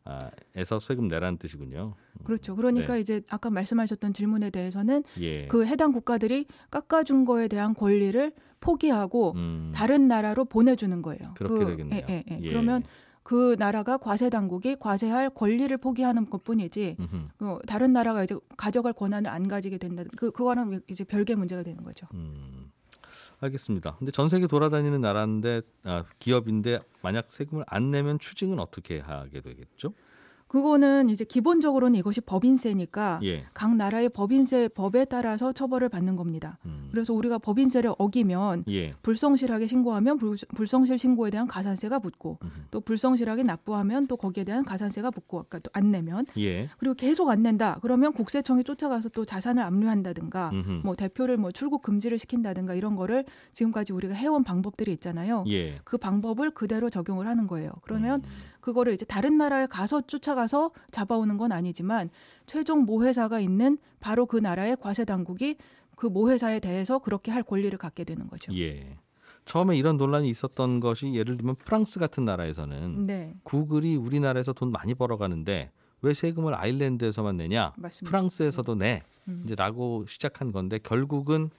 음. 0.08 0.80
세금 0.80 1.06
내라는 1.06 1.38
뜻이군요. 1.38 1.94
그렇죠. 2.24 2.56
그러니까 2.56 2.94
네. 2.94 3.00
이제 3.00 3.22
아까 3.30 3.50
말씀하셨던 3.50 4.14
질문에 4.14 4.50
대해서는 4.50 5.04
예. 5.20 5.46
그 5.46 5.64
해당 5.64 5.92
국가들이 5.92 6.46
깎아준 6.72 7.24
거에 7.24 7.46
대한 7.46 7.72
권리를 7.74 8.32
포기하고 8.58 9.34
음, 9.36 9.70
다른 9.72 10.08
나라로 10.08 10.46
보내주는 10.46 11.00
거예요. 11.02 11.34
그렇게 11.36 11.64
그, 11.64 11.70
되겠네요. 11.70 12.06
예, 12.08 12.12
예, 12.12 12.24
예. 12.30 12.38
예. 12.40 12.48
그러면 12.48 12.82
그 13.22 13.56
나라가 13.58 13.96
과세 13.96 14.30
당국이 14.30 14.76
과세할 14.78 15.30
권리를 15.30 15.76
포기하는 15.78 16.28
것뿐이지. 16.28 16.96
그 17.38 17.58
다른 17.66 17.92
나라가 17.92 18.24
이제 18.24 18.36
가져갈 18.56 18.92
권한을 18.92 19.30
안 19.30 19.46
가지게 19.48 19.78
된다. 19.78 20.04
그 20.16 20.30
그거는 20.30 20.82
이제 20.88 21.04
별개 21.04 21.34
문제가 21.34 21.62
되는 21.62 21.82
거죠. 21.84 22.06
음, 22.14 22.70
알겠습니다. 23.40 23.96
근데 23.96 24.10
전 24.10 24.28
세계 24.28 24.46
돌아다니는 24.46 25.00
나라인데 25.00 25.62
아, 25.84 26.04
기업인데 26.18 26.80
만약 27.02 27.30
세금을 27.30 27.64
안 27.68 27.90
내면 27.90 28.18
추징은 28.18 28.58
어떻게 28.58 28.98
하게 28.98 29.40
되겠죠? 29.40 29.94
그거는 30.52 31.08
이제 31.08 31.24
기본적으로는 31.24 31.98
이것이 31.98 32.20
법인세니까 32.20 33.20
예. 33.22 33.46
각 33.54 33.74
나라의 33.74 34.10
법인세 34.10 34.68
법에 34.68 35.06
따라서 35.06 35.50
처벌을 35.50 35.88
받는 35.88 36.14
겁니다. 36.14 36.58
음, 36.66 36.88
그래서 36.90 37.14
우리가 37.14 37.38
법인세를 37.38 37.94
어기면 37.96 38.64
예. 38.68 38.92
불성실하게 39.02 39.66
신고하면 39.66 40.18
불, 40.18 40.36
불성실 40.54 40.98
신고에 40.98 41.30
대한 41.30 41.46
가산세가 41.46 42.00
붙고 42.00 42.38
음흠. 42.42 42.52
또 42.70 42.82
불성실하게 42.82 43.44
납부하면 43.44 44.08
또 44.08 44.18
거기에 44.18 44.44
대한 44.44 44.62
가산세가 44.62 45.10
붙고 45.10 45.38
아까 45.40 45.58
또 45.58 45.72
안 45.72 45.90
내면 45.90 46.26
예. 46.36 46.68
그리고 46.76 46.92
계속 46.92 47.30
안 47.30 47.42
낸다 47.42 47.78
그러면 47.80 48.12
국세청이 48.12 48.62
쫓아가서 48.62 49.08
또 49.08 49.24
자산을 49.24 49.62
압류한다든가 49.62 50.50
음흠. 50.52 50.80
뭐 50.84 50.94
대표를 50.96 51.38
뭐 51.38 51.50
출국 51.50 51.80
금지를 51.80 52.18
시킨다든가 52.18 52.74
이런 52.74 52.94
거를 52.94 53.24
지금까지 53.54 53.94
우리가 53.94 54.12
해온 54.12 54.44
방법들이 54.44 54.92
있잖아요. 54.92 55.44
예. 55.48 55.78
그 55.84 55.96
방법을 55.96 56.50
그대로 56.50 56.90
적용을 56.90 57.26
하는 57.26 57.46
거예요. 57.46 57.70
그러면 57.80 58.20
음, 58.20 58.51
그거를 58.62 58.94
이제 58.94 59.04
다른 59.04 59.36
나라에 59.36 59.66
가서 59.66 60.00
쫓아가서 60.02 60.70
잡아오는 60.92 61.36
건 61.36 61.52
아니지만 61.52 62.08
최종 62.46 62.84
모회사가 62.84 63.40
있는 63.40 63.76
바로 64.00 64.24
그 64.24 64.38
나라의 64.38 64.76
과세 64.80 65.04
당국이 65.04 65.56
그 65.96 66.06
모회사에 66.06 66.60
대해서 66.60 67.00
그렇게 67.00 67.30
할 67.30 67.42
권리를 67.42 67.76
갖게 67.76 68.04
되는 68.04 68.26
거죠. 68.28 68.56
예. 68.56 68.96
처음에 69.44 69.76
이런 69.76 69.96
논란이 69.96 70.30
있었던 70.30 70.78
것이 70.78 71.12
예를 71.14 71.36
들면 71.36 71.56
프랑스 71.56 71.98
같은 71.98 72.24
나라에서는 72.24 73.02
네, 73.02 73.34
구글이 73.42 73.96
우리나라에서 73.96 74.52
돈 74.52 74.70
많이 74.70 74.94
벌어가는데 74.94 75.72
왜 76.00 76.14
세금을 76.14 76.54
아일랜드에서만 76.54 77.36
내냐? 77.36 77.72
맞습니다. 77.76 78.08
프랑스에서도 78.08 78.74
내. 78.76 79.02
음. 79.26 79.42
이제라고 79.44 80.06
시작한 80.06 80.52
건데 80.52 80.78
결국은 80.80 81.50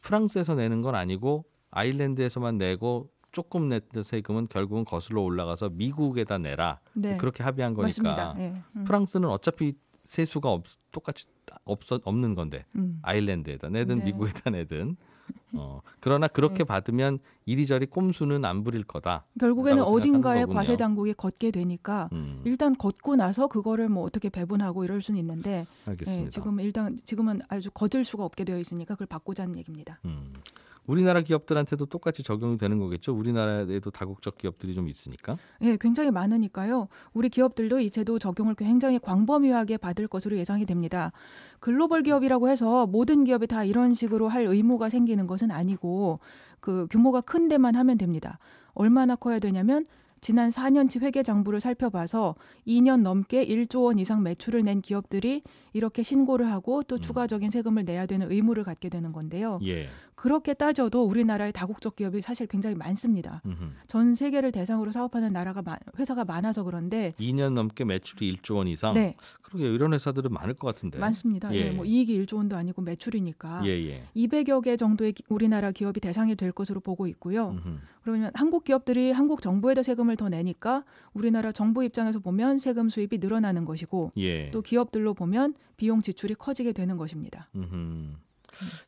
프랑스에서 0.00 0.54
내는 0.54 0.80
건 0.80 0.94
아니고 0.94 1.44
아일랜드에서만 1.70 2.56
내고 2.56 3.10
조금 3.36 3.68
냈던 3.68 4.02
세금은 4.02 4.46
결국은 4.48 4.86
거슬러 4.86 5.20
올라가서 5.20 5.68
미국에다 5.68 6.38
내라. 6.38 6.80
네, 6.94 7.18
그렇게 7.18 7.42
합의한 7.42 7.74
거니까. 7.74 8.34
예. 8.38 8.54
음. 8.74 8.84
프랑스는 8.84 9.28
어차피 9.28 9.74
세수가 10.06 10.50
없, 10.50 10.64
똑같이 10.90 11.26
없 11.66 11.80
없는 11.90 12.34
건데 12.34 12.64
음. 12.76 12.98
아일랜드에다 13.02 13.68
내든 13.68 13.98
네. 13.98 14.04
미국에다 14.06 14.48
내든 14.48 14.96
어, 15.52 15.82
그러나 16.00 16.28
그렇게 16.28 16.58
네. 16.58 16.64
받으면 16.64 17.18
이리저리 17.44 17.86
꼼수는 17.86 18.42
안 18.46 18.64
부릴 18.64 18.84
거다. 18.84 19.26
결국에는 19.38 19.82
어딘가에. 19.82 20.46
과세 20.46 20.78
당국이 20.78 21.12
걷게 21.12 21.50
되니까 21.50 22.08
음, 22.14 22.40
일단 22.46 22.74
걷고 22.74 23.16
나서 23.16 23.48
그거를 23.48 23.90
뭐 23.90 24.04
어떻게 24.04 24.30
배분하고 24.30 24.84
이럴 24.84 25.02
수는 25.02 25.20
있는데 25.20 25.66
알겠습니다. 25.84 26.24
예, 26.24 26.28
지금 26.30 26.58
일단 26.60 26.98
지금은 27.04 27.42
아주 27.48 27.70
거들 27.70 28.06
수가 28.06 28.24
없게 28.24 28.44
되어 28.44 28.58
있으니까 28.58 28.94
그걸 28.94 29.08
바꾸자는 29.08 29.58
얘기입니다. 29.58 30.00
음. 30.06 30.32
우리나라 30.86 31.20
기업들한테도 31.20 31.86
똑같이 31.86 32.22
적용이 32.22 32.58
되는 32.58 32.78
거겠죠. 32.78 33.14
우리나라에도 33.14 33.90
다국적 33.90 34.38
기업들이 34.38 34.74
좀 34.74 34.88
있으니까. 34.88 35.36
예, 35.62 35.76
굉장히 35.80 36.10
많으니까요. 36.10 36.88
우리 37.12 37.28
기업들도 37.28 37.80
이 37.80 37.90
제도 37.90 38.18
적용을 38.18 38.54
굉장히 38.54 38.98
광범위하게 38.98 39.78
받을 39.78 40.08
것으로 40.08 40.36
예상이 40.36 40.66
됩니다. 40.66 41.12
글로벌 41.60 42.02
기업이라고 42.02 42.48
해서 42.48 42.86
모든 42.86 43.24
기업이 43.24 43.46
다 43.46 43.64
이런 43.64 43.94
식으로 43.94 44.28
할 44.28 44.46
의무가 44.46 44.88
생기는 44.88 45.26
것은 45.26 45.50
아니고 45.50 46.20
그 46.60 46.86
규모가 46.90 47.20
큰 47.20 47.48
데만 47.48 47.74
하면 47.74 47.98
됩니다. 47.98 48.38
얼마나 48.74 49.16
커야 49.16 49.38
되냐면 49.38 49.86
지난 50.20 50.48
4년치 50.48 51.02
회계 51.02 51.22
장부를 51.22 51.60
살펴봐서 51.60 52.34
2년 52.66 53.02
넘게 53.02 53.46
1조 53.46 53.84
원 53.84 53.98
이상 53.98 54.22
매출을 54.22 54.64
낸 54.64 54.80
기업들이 54.80 55.42
이렇게 55.72 56.02
신고를 56.02 56.50
하고 56.50 56.82
또 56.82 56.96
음. 56.96 57.00
추가적인 57.00 57.50
세금을 57.50 57.84
내야 57.84 58.06
되는 58.06 58.30
의무를 58.30 58.64
갖게 58.64 58.88
되는 58.88 59.12
건데요. 59.12 59.60
예. 59.64 59.88
그렇게 60.16 60.54
따져도 60.54 61.04
우리나라의 61.04 61.52
다국적 61.52 61.94
기업이 61.94 62.22
사실 62.22 62.46
굉장히 62.46 62.74
많습니다. 62.74 63.42
음흠. 63.44 63.64
전 63.86 64.14
세계를 64.14 64.50
대상으로 64.50 64.90
사업하는 64.90 65.32
나라가 65.34 65.60
많- 65.60 65.78
회사가 65.98 66.24
많아서 66.24 66.64
그런데 66.64 67.12
2년 67.20 67.52
넘게 67.52 67.84
매출이 67.84 68.32
1조 68.36 68.56
원 68.56 68.66
이상. 68.66 68.94
네 68.94 69.14
그러게 69.42 69.68
이런 69.72 69.92
회사들은 69.92 70.32
많을 70.32 70.54
것 70.54 70.68
같은데. 70.68 70.98
많습니다. 70.98 71.54
예. 71.54 71.66
예. 71.66 71.70
뭐 71.70 71.84
이익이 71.84 72.18
1조 72.24 72.36
원도 72.38 72.56
아니고 72.56 72.80
매출이니까 72.82 73.60
예, 73.66 73.70
예. 73.70 74.04
200여 74.16 74.62
개 74.64 74.76
정도의 74.78 75.12
기- 75.12 75.22
우리나라 75.28 75.70
기업이 75.70 76.00
대상이 76.00 76.34
될 76.34 76.50
것으로 76.50 76.80
보고 76.80 77.06
있고요. 77.06 77.50
음흠. 77.50 77.78
그러면 78.02 78.30
한국 78.34 78.64
기업들이 78.64 79.12
한국 79.12 79.42
정부에다 79.42 79.82
세금을 79.82 80.16
더 80.16 80.30
내니까 80.30 80.84
우리나라 81.12 81.52
정부 81.52 81.84
입장에서 81.84 82.20
보면 82.20 82.56
세금 82.58 82.88
수입이 82.88 83.18
늘어나는 83.18 83.66
것이고 83.66 84.12
예. 84.16 84.50
또 84.50 84.62
기업들로 84.62 85.12
보면 85.12 85.54
비용 85.76 86.00
지출이 86.00 86.34
커지게 86.36 86.72
되는 86.72 86.96
것입니다. 86.96 87.48
음흠. 87.54 88.12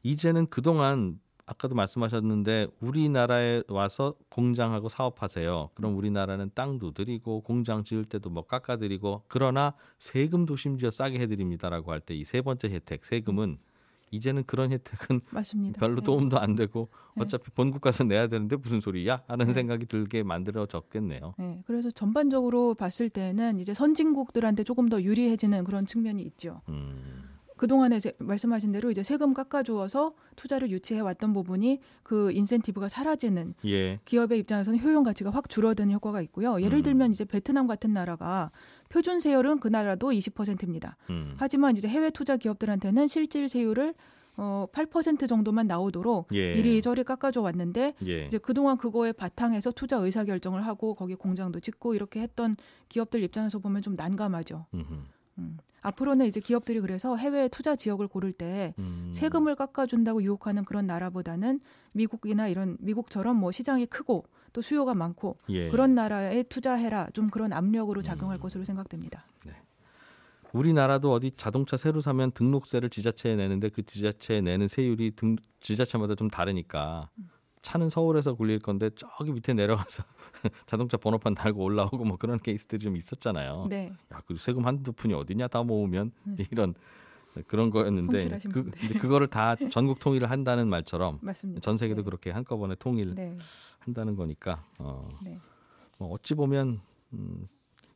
이제는 0.02 0.46
그동안 0.48 1.20
아까도 1.46 1.74
말씀하셨는데 1.74 2.66
우리나라에 2.80 3.62
와서 3.68 4.14
공장하고 4.28 4.88
사업하세요. 4.90 5.70
그럼 5.74 5.96
우리나라는 5.96 6.50
땅도 6.54 6.92
드리고 6.92 7.40
공장 7.40 7.84
지을 7.84 8.04
때도 8.04 8.28
뭐 8.28 8.44
깎아드리고 8.46 9.22
그러나 9.28 9.72
세금도 9.98 10.56
심지어 10.56 10.90
싸게 10.90 11.18
해드립니다라고 11.20 11.90
할 11.90 12.00
때 12.00 12.14
이 12.16 12.24
세 12.24 12.42
번째 12.42 12.68
혜택 12.68 13.04
세금은 13.06 13.58
이제는 14.10 14.44
그런 14.44 14.72
혜택은 14.72 15.20
맞습니다. 15.30 15.78
별로 15.80 15.98
예. 15.98 16.04
도움도 16.04 16.38
안 16.38 16.54
되고 16.54 16.88
네. 17.14 17.22
어차피 17.24 17.50
본국 17.50 17.82
가서 17.82 18.04
내야 18.04 18.26
되는데 18.26 18.56
무슨 18.56 18.80
소리야 18.80 19.22
하는 19.28 19.48
네. 19.48 19.52
생각이 19.52 19.84
들게 19.86 20.22
만들어졌겠네요. 20.22 21.34
네, 21.38 21.60
그래서 21.66 21.90
전반적으로 21.90 22.74
봤을 22.74 23.10
때는 23.10 23.58
이제 23.58 23.74
선진국들한테 23.74 24.64
조금 24.64 24.88
더 24.88 25.02
유리해지는 25.02 25.64
그런 25.64 25.84
측면이 25.84 26.22
있죠. 26.22 26.62
음, 26.70 27.27
그동안에 27.58 28.00
세- 28.00 28.14
말씀하신 28.18 28.72
대로 28.72 28.90
이제 28.90 29.02
세금 29.02 29.34
깎아주어서 29.34 30.14
투자를 30.36 30.70
유치해 30.70 31.00
왔던 31.00 31.34
부분이 31.34 31.80
그 32.02 32.32
인센티브가 32.32 32.88
사라지는 32.88 33.54
예, 33.66 34.00
기업의 34.06 34.38
입장에서는 34.38 34.78
효용 34.80 35.02
가치가 35.02 35.28
확 35.30 35.50
줄어드는 35.50 35.92
효과가 35.92 36.22
있고요. 36.22 36.60
예를 36.62 36.78
음. 36.78 36.82
들면 36.82 37.10
이제 37.10 37.24
베트남 37.26 37.66
같은 37.66 37.92
나라가 37.92 38.50
표준 38.88 39.20
세율은 39.20 39.58
그 39.60 39.68
나라도 39.68 40.10
20%입니다. 40.12 40.96
음, 41.10 41.34
하지만 41.36 41.76
이제 41.76 41.86
해외 41.88 42.08
투자 42.10 42.36
기업들한테는 42.38 43.06
실질 43.06 43.48
세율을 43.48 43.94
어, 44.40 44.66
8% 44.72 45.26
정도만 45.26 45.66
나오도록 45.66 46.28
예, 46.32 46.52
이리저리 46.54 47.02
깎아줘 47.02 47.40
왔는데 47.40 47.94
예, 48.06 48.26
이제 48.26 48.38
그동안 48.38 48.78
그거에 48.78 49.10
바탕에서 49.10 49.72
투자 49.72 49.96
의사 49.96 50.24
결정을 50.24 50.64
하고 50.64 50.94
거기 50.94 51.16
공장도 51.16 51.58
짓고 51.58 51.94
이렇게 51.96 52.20
했던 52.20 52.56
기업들 52.88 53.20
입장에서 53.24 53.58
보면 53.58 53.82
좀 53.82 53.96
난감하죠. 53.96 54.66
음흠, 54.74 54.94
음. 55.38 55.58
앞으로는 55.80 56.26
이제 56.26 56.40
기업들이 56.40 56.80
그래서 56.80 57.16
해외 57.16 57.48
투자 57.48 57.76
지역을 57.76 58.08
고를 58.08 58.32
때 58.32 58.74
음, 58.78 59.12
세금을 59.14 59.54
깎아준다고 59.54 60.22
유혹하는 60.22 60.64
그런 60.64 60.86
나라보다는 60.86 61.60
미국이나 61.92 62.48
이런 62.48 62.76
미국처럼 62.80 63.36
뭐 63.36 63.52
시장이 63.52 63.86
크고 63.86 64.24
또 64.52 64.60
수요가 64.60 64.94
많고 64.94 65.38
예. 65.50 65.68
그런 65.70 65.94
나라에 65.94 66.42
투자해라 66.42 67.08
좀 67.12 67.30
그런 67.30 67.52
압력으로 67.52 68.02
작용할 68.02 68.38
음. 68.38 68.40
것으로 68.40 68.64
생각됩니다. 68.64 69.24
우리나라도 70.52 71.12
어디 71.12 71.32
자동차 71.36 71.76
새로 71.76 72.00
사면 72.00 72.30
등록세를 72.32 72.90
지자체에 72.90 73.36
내는데 73.36 73.68
그 73.68 73.84
지자체에 73.84 74.40
내는 74.40 74.68
세율이 74.68 75.12
등, 75.16 75.36
지자체마다 75.60 76.14
좀 76.14 76.28
다르니까 76.28 77.10
차는 77.68 77.90
서울에서 77.90 78.32
굴릴 78.32 78.60
건데 78.60 78.88
저기 78.96 79.30
밑에 79.30 79.52
내려가서 79.52 80.02
자동차 80.64 80.96
번호판 80.96 81.34
달고 81.34 81.62
올라오고 81.62 82.02
뭐 82.02 82.16
그런 82.16 82.38
케이스들이 82.38 82.82
좀 82.82 82.96
있었잖아요. 82.96 83.66
네, 83.68 83.92
야, 84.10 84.22
그 84.26 84.36
세금 84.38 84.64
한두 84.64 84.92
푼이 84.92 85.12
어디냐 85.12 85.48
다 85.48 85.62
모으면 85.62 86.12
네. 86.24 86.44
이런 86.50 86.72
그런 87.46 87.68
거였는데 87.68 88.38
그. 88.50 88.70
이제 88.82 88.98
그거를 88.98 89.26
다 89.26 89.54
전국 89.70 89.98
통일을 89.98 90.30
한다는 90.30 90.66
말처럼 90.68 91.18
맞습니다. 91.20 91.60
전 91.60 91.76
세계도 91.76 92.00
네. 92.00 92.04
그렇게 92.06 92.30
한꺼번에 92.30 92.74
통일한다는 92.74 93.34
네, 93.84 94.14
거니까 94.16 94.64
어, 94.78 95.06
네. 95.22 95.38
뭐 95.98 96.08
어찌 96.14 96.34
보면 96.34 96.80
음, 97.12 97.48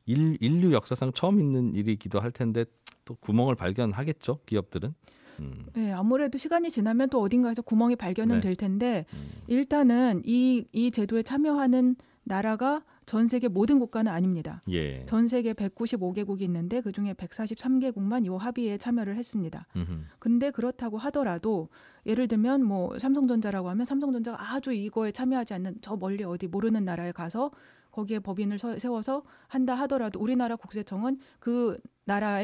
일, 0.05 0.37
인류 0.43 0.75
역사상 0.75 1.15
처음 1.15 1.41
있는 1.41 1.75
일이기도 1.75 2.21
할 2.21 2.31
텐데 2.31 2.67
또 3.07 3.15
구멍을 3.15 3.55
발견하겠죠 3.55 4.41
기업들은. 4.45 4.95
음, 5.41 5.55
네, 5.75 5.93
아무래도 5.93 6.39
시간이 6.39 6.71
지나면 6.71 7.09
또 7.11 7.21
어딘가에서 7.21 7.63
구멍이 7.63 7.97
발견은 7.97 8.37
네. 8.37 8.41
될 8.41 8.57
텐데 8.57 9.07
음, 9.15 9.29
일단은 9.47 10.23
이, 10.25 10.65
이 10.73 10.91
제도에 10.91 11.23
참여하는 11.23 11.97
나라가 12.25 12.83
전 13.05 13.27
세계 13.27 13.49
모든 13.49 13.81
국가는 13.81 14.11
아닙니다. 14.11 14.63
예. 14.71 15.05
전 15.07 15.27
세계 15.27 15.55
195개국이 15.55 16.43
있는데 16.43 16.81
그 16.81 16.93
중에 16.93 17.15
143개국만 17.15 18.25
이 18.25 18.29
합의에 18.29 18.79
참여를 18.79 19.17
했습니다. 19.17 19.67
음흠. 19.75 19.93
근데 20.21 20.51
그렇다고 20.53 20.99
하더라도 20.99 21.69
예를 22.07 22.29
들면 22.29 22.65
뭐 22.65 22.97
삼성전자라고 22.99 23.69
하면 23.71 23.85
삼성전자가 23.85 24.53
아주 24.55 24.73
이거에 24.73 25.11
참여하지 25.11 25.55
않는 25.55 25.77
저 25.81 25.97
멀리 25.97 26.23
어디 26.23 26.47
모르는 26.47 26.85
나라에 26.85 27.11
가서 27.11 27.51
거기에 27.91 28.21
법인을 28.21 28.59
서- 28.61 28.79
세워서 28.79 29.25
한다 29.49 29.75
하더라도 29.75 30.21
우리나라 30.21 30.55
국세청은 30.57 31.19
그 31.41 31.77
나라 32.05 32.41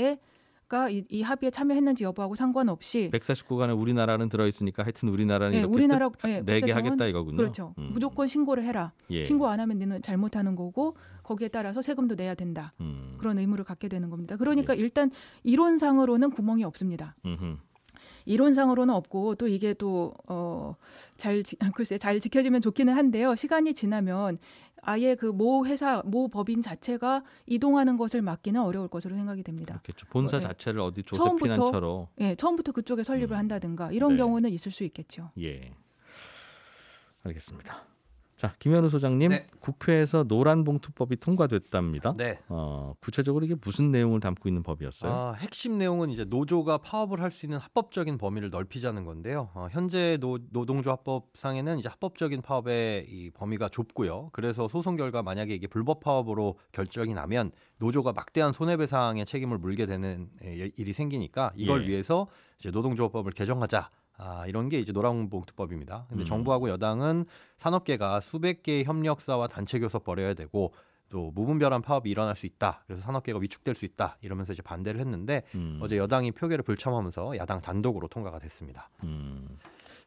에 0.71 0.93
이, 0.93 1.05
이 1.09 1.23
합의에 1.23 1.51
참여했는지 1.51 2.05
여부하고 2.05 2.35
상관없이 2.35 3.11
149간에 3.13 3.79
우리나라는 3.79 4.29
들어 4.29 4.47
있으니까 4.47 4.83
하여튼 4.83 5.09
우리나라는 5.09 5.53
네, 5.53 5.59
이렇게 5.61 5.75
우리나라 5.75 6.09
뜻 6.11 6.29
예, 6.29 6.41
내게 6.41 6.61
국세청은 6.61 6.87
하겠다 6.87 7.07
이거군요. 7.07 7.37
그렇죠. 7.39 7.75
음, 7.79 7.91
무조건 7.93 8.27
신고를 8.27 8.65
해라. 8.65 8.93
예. 9.11 9.25
신고 9.25 9.49
안 9.49 9.61
하면 9.61 9.79
너는 9.79 10.03
잘못하는 10.03 10.57
거고 10.57 10.97
거기에 11.23 11.49
따라서 11.49 11.81
세금도 11.81 12.17
내야 12.17 12.35
된다. 12.35 12.75
음, 12.81 13.17
그런 13.19 13.39
의무를 13.39 13.65
갖게 13.65 13.89
되는 13.89 14.11
겁니다. 14.11 14.37
그러니까 14.37 14.75
일단 14.75 15.11
이론상으로는 15.45 16.31
구멍이 16.31 16.65
없습니다. 16.65 17.17
음흠. 17.25 17.57
이론상으로는 18.29 18.95
없고 18.95 19.35
또 19.37 19.49
이게 19.49 19.75
또어잘 19.75 21.43
글쎄 21.75 21.99
잘 21.99 22.21
지켜지면 22.21 22.61
좋기는 22.61 22.93
한데요. 22.95 23.35
시간이 23.35 23.75
지나면 23.75 24.39
아예 24.83 25.15
그 25.15 25.33
모 25.33 25.67
회사 25.67 26.03
모 26.05 26.29
법인 26.29 26.63
자체가 26.63 27.25
이동하는 27.47 27.97
것을 27.97 28.23
막기는 28.23 28.61
어려울 28.61 28.89
것으로 28.89 29.15
생각이 29.17 29.43
됩니다. 29.43 29.81
그렇겠죠. 29.83 30.07
본사 30.11 30.37
어, 30.37 30.41
네. 30.41 30.47
자체를 30.47 30.81
어디 30.81 31.03
조세피난처로 31.03 32.09
예, 32.21 32.35
처음부터 32.35 32.73
그쪽에 32.73 33.03
설립을 33.03 33.37
음. 33.37 33.39
한다든가 33.39 33.91
이런 33.93 34.13
네. 34.13 34.19
경우는 34.19 34.51
있을 34.51 34.71
수 34.73 34.85
있겠죠. 34.85 35.31
예. 35.41 35.73
알겠습니다. 37.25 37.85
자, 38.39 38.55
김현우 38.61 38.89
소장님, 38.89 39.31
네. 39.31 39.47
국회에서 39.59 40.23
노란 40.23 40.63
봉투법이 40.63 41.17
통과됐답니다. 41.17 42.15
네. 42.17 42.39
어, 42.49 42.95
구체적으로 43.01 43.45
이게 43.45 43.57
무슨 43.61 43.91
내용을 43.91 44.21
담고 44.21 44.49
있는 44.49 44.63
법이었어요? 44.63 45.13
아, 45.13 45.33
핵심 45.33 45.77
내용은 45.77 46.09
이제 46.09 46.25
노조가 46.25 46.79
파업을 46.79 47.21
할 47.21 47.33
수 47.33 47.47
있는 47.47 47.59
합법적인 47.59 48.17
범위를 48.17 48.51
넓히자는 48.51 49.05
건데요. 49.05 49.51
어, 49.55 49.67
현재 49.73 50.17
노, 50.21 50.39
노동조합법상에는 50.51 51.81
이제 51.81 51.89
합법적인 51.89 52.43
파업의 52.43 53.07
이 53.11 53.31
범위가 53.31 53.69
좁고요. 53.71 54.31
그래서 54.33 54.69
소송 54.69 54.95
결과 54.95 55.23
만약에 55.25 55.53
이게 55.53 55.67
불법 55.67 55.99
파업으로 55.99 56.59
결정이 56.71 57.15
나면 57.15 57.51
노조가 57.79 58.13
막대한 58.13 58.53
손해배상의 58.53 59.27
책임을 59.27 59.59
물게 59.59 59.87
되는 59.87 60.31
예, 60.45 60.71
일이 60.77 60.93
생기니까 60.93 61.51
이걸 61.57 61.85
예. 61.85 61.89
위해서 61.89 62.29
이제 62.61 62.71
노동조합법을 62.71 63.33
개정하자. 63.33 63.91
아, 64.19 64.47
이런 64.47 64.69
게 64.69 64.79
이제 64.81 64.93
노란봉투법입니다. 64.93 66.07
근데 66.09 66.25
음. 66.25 66.27
정부하고 66.27 66.69
여당은 66.69 67.25
산업계가 67.57 68.21
수백 68.21 68.63
개의 68.63 68.85
협력사와 68.85 69.47
단체 69.47 69.79
교섭 69.79 70.05
벌여야 70.05 70.35
되고 70.35 70.75
또 71.09 71.31
무분별한 71.31 71.83
파업이 71.83 72.11
일어날 72.11 72.37
수 72.37 72.45
있다. 72.45 72.83
그래서 72.87 73.03
산업계가 73.03 73.39
위축될 73.39 73.75
수 73.75 73.85
있다. 73.85 74.19
이러면서 74.21 74.53
이제 74.53 74.61
반대를 74.61 75.01
했는데 75.01 75.45
음, 75.55 75.79
어제 75.81 75.97
여당이 75.97 76.33
표결을 76.33 76.65
불참하면서 76.65 77.39
야당 77.39 77.61
단독으로 77.61 78.09
통과가 78.09 78.41
됐습니다. 78.41 78.91
음, 79.05 79.57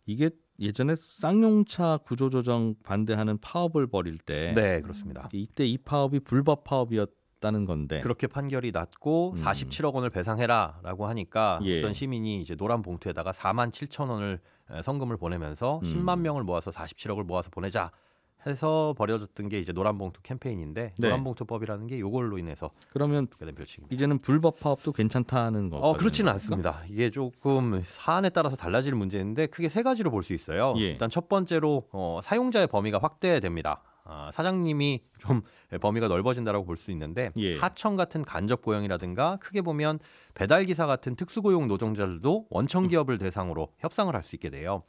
이게 0.06 0.30
예전에 0.60 0.96
쌍용차 0.96 2.00
구조조정 2.04 2.76
반대하는 2.84 3.40
파업을 3.40 3.88
벌일 3.88 4.18
때 4.20 4.54
네, 4.56 4.82
그렇습니다. 4.82 5.30
이때 5.34 5.66
이 5.66 5.78
파업이 5.78 6.20
불법 6.20 6.64
파업이었 6.66 7.10
다는 7.42 7.66
건데 7.66 8.00
그렇게 8.00 8.28
판결이 8.28 8.72
났고 8.72 9.34
음. 9.36 9.44
47억 9.44 9.94
원을 9.94 10.10
배상해라라고 10.10 11.08
하니까 11.08 11.60
예. 11.64 11.80
어떤 11.80 11.94
시민이 11.94 12.40
이제 12.42 12.56
노란 12.56 12.82
봉투에다가 12.82 13.32
4만 13.32 13.72
7천 13.72 14.10
원을 14.10 14.40
에, 14.72 14.82
성금을 14.82 15.18
보내면서 15.18 15.82
음. 15.84 15.84
10만 15.84 16.20
명을 16.20 16.44
모아서 16.44 16.72
47억을 16.72 17.24
모아서 17.24 17.50
보내자 17.50 17.92
해서 18.48 18.96
벌여졌던 18.98 19.50
게 19.50 19.60
이제 19.60 19.72
노란 19.72 20.00
봉투 20.00 20.20
캠페인인데 20.24 20.94
네. 20.98 21.08
노란 21.08 21.24
봉투법이라는 21.24 21.86
게 21.86 22.00
요걸로 22.00 22.40
인해서 22.40 22.72
그러면. 22.90 23.28
이제는 23.92 24.18
불법 24.20 24.60
파업도 24.60 24.94
괜찮다는 24.94 25.70
거. 25.70 25.78
어 25.78 25.94
그렇지는 25.94 26.32
않습니다. 26.34 26.82
이게 26.90 27.12
조금 27.12 27.82
사안에 27.84 28.30
따라서 28.30 28.56
달라질 28.56 28.96
문제인데 28.96 29.46
크게 29.48 29.70
세 29.70 29.84
가지로 29.84 30.10
볼 30.10 30.24
수 30.24 30.34
있어요. 30.34 30.74
예. 30.78 30.92
일단 30.92 31.08
첫 31.10 31.30
번째로 31.30 31.88
어, 31.92 32.20
사용자의 32.24 32.66
범위가 32.68 32.98
확대됩니다. 33.00 33.82
아, 34.04 34.30
사장님이 34.32 35.02
좀 35.20 35.42
범위가 35.80 36.08
넓어진다라고 36.08 36.66
볼 36.66 36.78
수 36.78 36.92
있는데 36.92 37.32
예. 37.38 37.58
하청 37.58 37.96
같은 37.96 38.24
간접 38.24 38.62
고용이라든가 38.62 39.38
크게 39.38 39.62
보면 39.62 40.00
배달 40.34 40.64
기사 40.64 40.86
같은 40.88 41.16
특수고용 41.16 41.68
노동자들도 41.68 42.48
원청 42.50 42.88
기업을 42.88 43.18
대상으로 43.20 43.70
협상을 43.80 44.14
할 44.16 44.24
수 44.24 44.36
있게 44.36 44.50
돼요. 44.50 44.84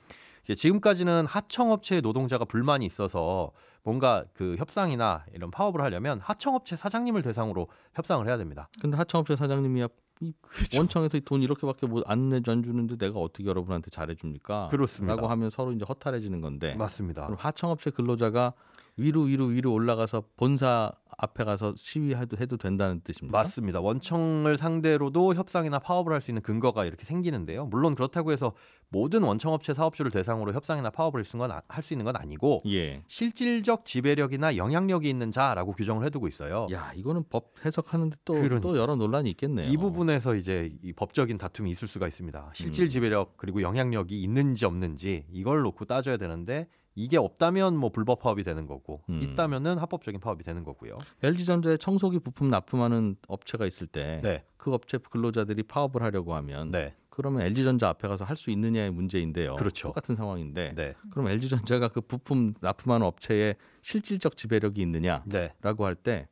이제 0.44 0.54
지금까지는 0.54 1.26
하청업체의 1.26 2.02
노동자가 2.02 2.44
불만이 2.44 2.84
있어서 2.86 3.52
뭔가 3.84 4.24
그 4.32 4.56
협상이나 4.58 5.24
이런 5.34 5.50
파업을 5.50 5.80
하려면 5.82 6.20
하청업체 6.20 6.76
사장님을 6.76 7.22
대상으로 7.22 7.68
협상을 7.94 8.26
해야 8.26 8.36
됩니다. 8.36 8.68
근데 8.80 8.96
하청업체 8.96 9.36
사장님이 9.36 9.86
이 10.20 10.32
원청에서 10.76 11.18
돈 11.24 11.42
이렇게밖에 11.42 11.86
못안 11.86 12.28
내줘 12.28 12.52
안 12.52 12.62
주는데 12.62 12.96
내가 12.96 13.18
어떻게 13.18 13.44
여러분한테 13.44 13.90
잘해줍니까? 13.90 14.68
그렇습니다. 14.70 15.16
라고 15.16 15.26
하면 15.28 15.50
서로 15.50 15.72
이제 15.72 15.84
허탈해지는 15.88 16.40
건데 16.40 16.74
맞습니다. 16.76 17.26
그럼 17.26 17.36
하청업체 17.40 17.90
근로자가 17.90 18.52
위로 18.98 19.22
위로 19.22 19.46
위로 19.46 19.72
올라가서 19.72 20.24
본사 20.36 20.92
앞에 21.18 21.44
가서 21.44 21.74
시위해도 21.76 22.36
해도 22.38 22.56
된다는 22.56 23.00
뜻입니까? 23.02 23.38
맞습니다. 23.38 23.80
원청을 23.80 24.56
상대로도 24.56 25.34
협상이나 25.34 25.78
파업을 25.78 26.12
할 26.12 26.20
수 26.22 26.30
있는 26.30 26.42
근거가 26.42 26.84
이렇게 26.84 27.04
생기는데요. 27.04 27.66
물론 27.66 27.94
그렇다고 27.94 28.32
해서 28.32 28.52
모든 28.88 29.22
원청업체 29.22 29.74
사업주를 29.74 30.10
대상으로 30.10 30.52
협상이나 30.52 30.90
파업을 30.90 31.22
할수 31.68 31.94
있는 31.94 32.04
건 32.04 32.16
아니고 32.16 32.62
예. 32.66 33.02
실질적 33.08 33.84
지배력이나 33.84 34.56
영향력이 34.56 35.08
있는 35.08 35.30
자라고 35.30 35.72
규정을 35.72 36.04
해두고 36.06 36.28
있어요. 36.28 36.66
야 36.72 36.92
이거는 36.94 37.24
법 37.30 37.52
해석하는데 37.64 38.16
또또 38.24 38.40
그러니까. 38.40 38.76
여러 38.76 38.94
논란이 38.96 39.30
있겠네요. 39.30 39.70
이 39.70 39.76
부분에서 39.76 40.34
이제 40.34 40.72
이 40.82 40.92
법적인 40.92 41.38
다툼이 41.38 41.70
있을 41.70 41.88
수가 41.88 42.06
있습니다. 42.08 42.50
실질 42.54 42.84
음. 42.86 42.88
지배력 42.88 43.36
그리고 43.36 43.62
영향력이 43.62 44.22
있는지 44.22 44.64
없는지 44.64 45.26
이걸 45.30 45.62
놓고 45.62 45.84
따져야 45.86 46.16
되는데 46.16 46.68
이게 46.94 47.16
없다면 47.16 47.76
뭐 47.76 47.90
불법 47.90 48.20
파업이 48.20 48.42
되는 48.44 48.66
거고 48.66 49.02
음. 49.08 49.20
있다면은 49.22 49.78
합법적인 49.78 50.20
파업이 50.20 50.44
되는 50.44 50.62
거고요. 50.64 50.98
LG전자에 51.22 51.78
청소기 51.78 52.18
부품 52.18 52.48
납품하는 52.50 53.16
업체가 53.28 53.66
있을 53.66 53.86
때그 53.86 54.26
네, 54.26 54.44
업체 54.66 54.98
근로자들이 54.98 55.62
파업을 55.62 56.02
하려고 56.02 56.34
하면 56.34 56.70
네, 56.70 56.94
그러면 57.08 57.42
LG전자 57.42 57.88
앞에 57.88 58.08
가서 58.08 58.24
할 58.24 58.36
수 58.36 58.50
있느냐의 58.50 58.90
문제인데요. 58.90 59.56
그렇죠. 59.56 59.88
똑같은 59.88 60.16
상황인데 60.16 60.72
네, 60.74 60.94
그럼 61.10 61.28
LG전자가 61.28 61.88
그 61.88 62.00
부품 62.00 62.54
납품하는 62.60 63.06
업체에 63.06 63.54
실질적 63.82 64.36
지배력이 64.36 64.80
있느냐라고 64.82 65.28
네. 65.30 65.52
할때 65.62 66.28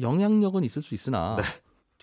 영향력은 0.00 0.64
있을 0.64 0.82
수 0.82 0.94
있으나 0.94 1.36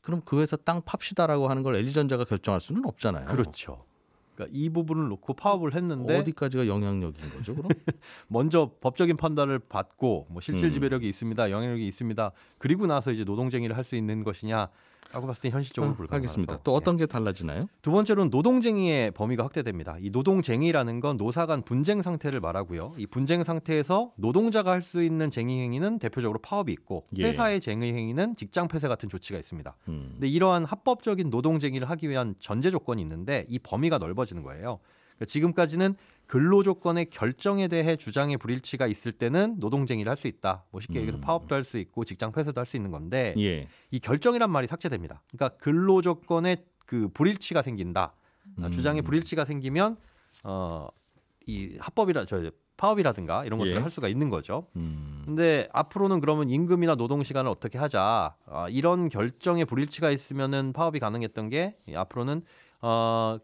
그럼 0.01 0.21
그 0.25 0.41
회사 0.41 0.55
땅 0.57 0.81
팝시다라고 0.81 1.47
하는 1.49 1.63
걸 1.63 1.75
LG전자가 1.75 2.25
결정할 2.25 2.59
수는 2.61 2.85
없잖아요. 2.85 3.25
그렇죠. 3.27 3.85
그러니까 4.35 4.57
이 4.57 4.69
부분을 4.69 5.07
놓고 5.09 5.33
파업을 5.33 5.75
했는데 5.75 6.17
어디까지가 6.19 6.67
영향력인 6.67 7.29
거죠? 7.31 7.55
그럼 7.55 7.69
먼저 8.27 8.71
법적인 8.81 9.15
판단을 9.15 9.59
받고 9.59 10.27
뭐 10.29 10.41
실질 10.41 10.65
음. 10.65 10.71
지배력이 10.71 11.07
있습니다, 11.07 11.51
영향력이 11.51 11.87
있습니다. 11.87 12.31
그리고 12.57 12.87
나서 12.87 13.11
이제 13.11 13.23
노동쟁의를 13.23 13.77
할 13.77 13.83
수 13.83 13.97
있는 13.97 14.23
것이냐 14.23 14.69
라고 15.11 15.27
봤을 15.27 15.41
때 15.43 15.49
현실적으로 15.49 15.91
어, 15.91 15.95
불가능하다. 15.95 16.15
알겠습니다. 16.15 16.59
또 16.63 16.73
어떤 16.73 16.97
게 16.97 17.05
달라지나요? 17.05 17.67
두 17.81 17.91
번째로는 17.91 18.29
노동쟁의의 18.31 19.11
범위가 19.11 19.43
확대됩니다. 19.43 19.97
이 19.99 20.09
노동쟁의라는 20.09 20.99
건 21.01 21.17
노사 21.17 21.45
간 21.45 21.61
분쟁 21.61 22.01
상태를 22.01 22.39
말하고요. 22.39 22.93
이 22.97 23.05
분쟁 23.05 23.43
상태에서 23.43 24.11
노동자가 24.15 24.71
할 24.71 24.83
수 24.83 25.01
있는 25.01 25.29
쟁의 25.31 25.59
행위는 25.61 25.97
대표적으로 25.99 26.39
파업이 26.39 26.71
있고 26.73 27.05
예. 27.17 27.23
회사의 27.23 27.61
쟁의 27.61 27.93
행위는 27.93 28.35
직장 28.35 28.67
폐쇄 28.67 28.87
같은 28.89 29.07
조치가 29.07 29.39
있습니다. 29.39 29.75
음. 29.87 30.09
근데 30.13 30.27
이러한 30.27 30.65
합법적인 30.65 31.29
노동쟁의를 31.29 31.89
하기 31.91 32.09
위한 32.09 32.35
전제 32.39 32.69
조건이 32.69 33.01
있는데 33.01 33.45
이 33.47 33.59
범위가 33.59 33.97
넓어지는 33.99 34.43
거예요. 34.43 34.79
그러니까 35.15 35.25
지금까지는 35.27 35.95
근로 36.27 36.63
조건의 36.63 37.05
결정에 37.09 37.67
대해 37.67 37.95
주장의 37.95 38.37
불일치가 38.37 38.87
있을 38.87 39.11
때는 39.11 39.55
노동쟁의를 39.59 40.09
할 40.09 40.17
수 40.17 40.27
있다. 40.27 40.65
뭐 40.71 40.81
쉽게 40.81 40.95
얘기해서 40.99 41.17
음. 41.17 41.21
파업도 41.21 41.53
할 41.55 41.63
수 41.63 41.77
있고 41.77 42.05
직장 42.05 42.31
폐쇄도 42.31 42.59
할 42.59 42.65
수 42.65 42.75
있는 42.77 42.91
건데 42.91 43.33
예. 43.37 43.67
이 43.91 43.99
결정이란 43.99 44.49
말이 44.49 44.67
삭제됩니다. 44.67 45.21
그러니까 45.31 45.57
근로 45.57 46.01
조건에 46.01 46.57
그 46.85 47.09
불일치가 47.13 47.61
생긴다. 47.61 48.13
어, 48.59 48.65
음. 48.65 48.71
주장에 48.71 49.01
불일치가 49.01 49.45
생기면 49.45 49.97
어 50.43 50.89
이 51.45 51.75
합법이라 51.79 52.25
저 52.25 52.51
파업이라든가 52.77 53.45
이런 53.45 53.59
것들을 53.59 53.77
예. 53.77 53.81
할 53.81 53.91
수가 53.91 54.07
있는 54.07 54.29
거죠. 54.29 54.67
음. 54.77 55.21
근데 55.25 55.67
앞으로는 55.73 56.21
그러면 56.21 56.49
임금이나 56.49 56.95
노동 56.95 57.23
시간을 57.23 57.49
어떻게 57.51 57.77
하자 57.77 58.35
아, 58.45 58.69
이런 58.69 59.09
결정에 59.09 59.65
불일치가 59.65 60.09
있으면은 60.09 60.73
파업이 60.73 60.99
가능했던 60.99 61.49
게이 61.49 61.95
앞으로는 61.95 62.43
어 62.81 63.37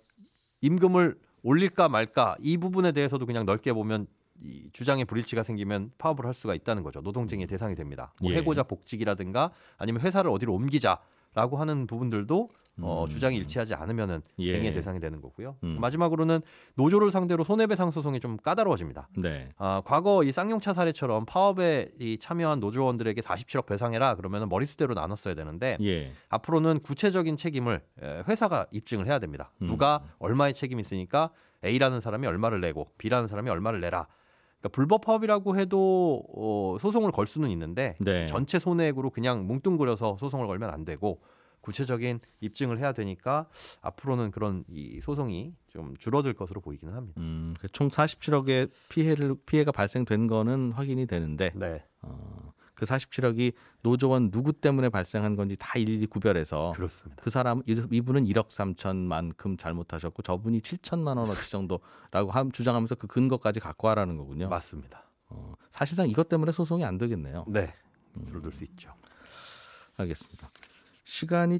임금을 0.61 1.17
올릴까 1.43 1.89
말까 1.89 2.35
이 2.39 2.57
부분에 2.57 2.91
대해서도 2.91 3.25
그냥 3.25 3.45
넓게 3.45 3.73
보면 3.73 4.07
이 4.41 4.69
주장에 4.71 5.03
불일치가 5.03 5.43
생기면 5.43 5.91
파업을 5.97 6.25
할 6.25 6.33
수가 6.33 6.55
있다는 6.55 6.83
거죠. 6.83 7.01
노동쟁의 7.01 7.47
대상이 7.47 7.75
됩니다. 7.75 8.13
뭐 8.21 8.31
예. 8.31 8.37
해고자 8.37 8.63
복직이라든가 8.63 9.51
아니면 9.77 10.01
회사를 10.01 10.31
어디로 10.31 10.53
옮기자라고 10.53 11.57
하는 11.57 11.87
부분들도 11.87 12.49
어, 12.81 13.03
음. 13.03 13.09
주장이 13.09 13.37
일치하지 13.37 13.73
않으면은 13.75 14.21
예. 14.39 14.53
쟁의 14.53 14.73
대상이 14.73 14.99
되는 14.99 15.21
거고요. 15.21 15.55
음. 15.63 15.77
마지막으로는 15.79 16.41
노조를 16.75 17.11
상대로 17.11 17.43
손해배상 17.43 17.91
소송이 17.91 18.19
좀 18.19 18.37
까다로워집니다. 18.37 19.09
네. 19.17 19.49
아, 19.57 19.81
과거 19.85 20.23
이 20.23 20.31
쌍용차 20.31 20.73
사례처럼 20.73 21.25
파업에 21.25 21.91
이 21.99 22.17
참여한 22.17 22.59
노조원들에게 22.59 23.21
47억 23.21 23.65
배상해라 23.65 24.15
그러면 24.15 24.49
머리수대로 24.49 24.93
나눴어야 24.93 25.35
되는데 25.35 25.77
예. 25.81 26.11
앞으로는 26.29 26.79
구체적인 26.79 27.37
책임을 27.37 27.81
에, 28.01 28.23
회사가 28.27 28.67
입증을 28.71 29.07
해야 29.07 29.19
됩니다. 29.19 29.51
음. 29.61 29.67
누가 29.67 30.01
얼마의 30.19 30.53
책임이 30.53 30.81
있으니까 30.81 31.31
A라는 31.63 31.99
사람이 31.99 32.25
얼마를 32.27 32.61
내고 32.61 32.91
B라는 32.97 33.27
사람이 33.27 33.49
얼마를 33.49 33.81
내라. 33.81 34.07
그러니까 34.59 34.69
불법 34.73 35.01
파업이라고 35.05 35.57
해도 35.57 36.23
어, 36.35 36.77
소송을 36.79 37.11
걸 37.11 37.27
수는 37.27 37.49
있는데 37.51 37.95
네. 37.99 38.25
전체 38.27 38.59
손해액으로 38.59 39.09
그냥 39.09 39.47
뭉뚱그려서 39.47 40.17
소송을 40.19 40.47
걸면 40.47 40.69
안 40.69 40.85
되고 40.85 41.21
구체적인 41.61 42.19
입증을 42.41 42.79
해야 42.79 42.93
되니까 42.93 43.47
앞으로는 43.81 44.31
그런 44.31 44.63
이 44.69 44.99
소송이 45.01 45.53
좀 45.69 45.95
줄어들 45.97 46.33
것으로 46.33 46.61
보이기는 46.61 46.93
합니다. 46.93 47.19
음, 47.21 47.53
그총 47.59 47.89
47억의 47.89 48.69
피해를 48.89 49.35
피해가 49.45 49.71
발생된 49.71 50.27
거는 50.27 50.71
확인이 50.71 51.05
되는데 51.05 51.51
네, 51.55 51.83
어, 52.01 52.53
그 52.73 52.85
47억이 52.85 53.53
노조원 53.81 54.31
누구 54.31 54.53
때문에 54.53 54.87
발생한 54.89 55.35
건지 55.35 55.55
다 55.59 55.77
일일이 55.77 56.05
구별해서 56.07 56.71
그렇습니다. 56.75 57.21
그 57.21 57.29
사람 57.29 57.61
이- 57.67 57.85
이분은 57.91 58.23
1억 58.25 58.47
3천만큼 58.47 59.59
잘못하셨고 59.59 60.21
저분이 60.21 60.61
7천만 60.61 61.17
원어치 61.17 61.51
정도라고 61.51 62.31
함- 62.31 62.51
주장하면서 62.51 62.95
그 62.95 63.07
근거까지 63.07 63.59
갖고 63.59 63.87
와라는 63.89 64.15
거군요. 64.17 64.47
맞습니다. 64.49 65.03
어, 65.27 65.53
사실상 65.71 66.09
이것 66.09 66.29
때문에 66.29 66.51
소송이 66.53 66.83
안 66.85 66.97
되겠네요. 66.97 67.45
네, 67.49 67.67
줄어들 68.27 68.51
수 68.53 68.63
있죠. 68.63 68.91
알겠습니다. 69.97 70.49
시간이 71.09 71.59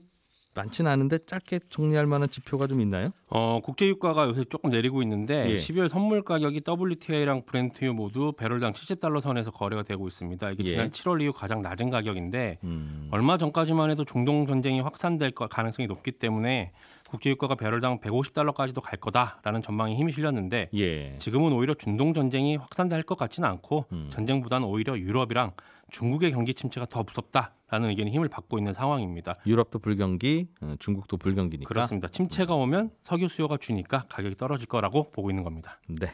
많지는 0.56 0.90
않은데 0.92 1.20
짧게 1.26 1.60
정리할 1.70 2.06
만한 2.06 2.28
지표가 2.30 2.68
좀 2.68 2.82
있나요? 2.82 3.12
어, 3.30 3.60
국제유가가 3.64 4.28
요새 4.28 4.44
조금 4.46 4.72
내리고 4.72 5.02
있는데 5.04 5.52
예. 5.52 5.56
12월 5.56 5.88
선물 5.90 6.24
가격이 6.24 6.62
WTI랑 6.68 7.44
브렌트유 7.46 7.94
모두 7.94 8.34
배럴당 8.36 8.74
70달러 8.74 9.22
선에서 9.22 9.52
거래가 9.52 9.84
되고 9.84 10.08
있습니다. 10.08 10.52
이게 10.52 10.64
예. 10.64 10.68
지난 10.68 10.90
7월 10.90 11.22
이후 11.22 11.34
가장 11.34 11.62
낮은 11.62 11.90
가격인데 11.90 12.58
음, 12.64 13.08
얼마 13.12 13.38
전까지만 13.38 13.92
해도 13.92 14.04
중동 14.06 14.48
전쟁이 14.48 14.82
확산될 14.82 15.32
거- 15.32 15.48
가능성이 15.48 15.88
높기 15.88 16.12
때문에 16.14 16.72
국제유가가 17.10 17.56
배럴당 17.56 18.00
150달러까지도 18.02 18.82
갈 18.82 19.00
거다라는 19.00 19.62
전망에 19.62 19.96
힘이 19.96 20.12
실렸는데 20.14 20.70
예. 20.74 21.16
지금은 21.20 21.54
오히려 21.54 21.74
중동 21.76 22.14
전쟁이 22.14 22.56
확산될 22.58 23.04
것 23.04 23.18
같지는 23.18 23.48
않고 23.48 23.86
음. 23.94 24.08
전쟁보다는 24.12 24.68
오히려 24.68 24.98
유럽이랑 24.98 25.54
중국의 25.92 26.32
경기 26.32 26.54
침체가 26.54 26.86
더 26.86 27.04
무섭다라는 27.04 27.90
의견이 27.90 28.12
힘을 28.12 28.30
받고 28.30 28.58
있는 28.58 28.74
상황입니다. 28.74 29.38
유럽도 29.46 29.80
불경기, 29.80 30.48
어, 30.62 30.76
중국도 30.80 31.18
불경기니까. 31.18 31.68
그렇습니다. 31.68 32.08
침체가 32.08 32.56
오면 32.56 32.92
석유 33.04 33.28
수요가 33.28 33.58
주니까 33.58 34.06
가격이 34.10 34.36
떨어질 34.36 34.68
거라고 34.68 35.12
보고 35.12 35.30
있는 35.30 35.44
겁니다. 35.44 35.80
네. 35.88 36.08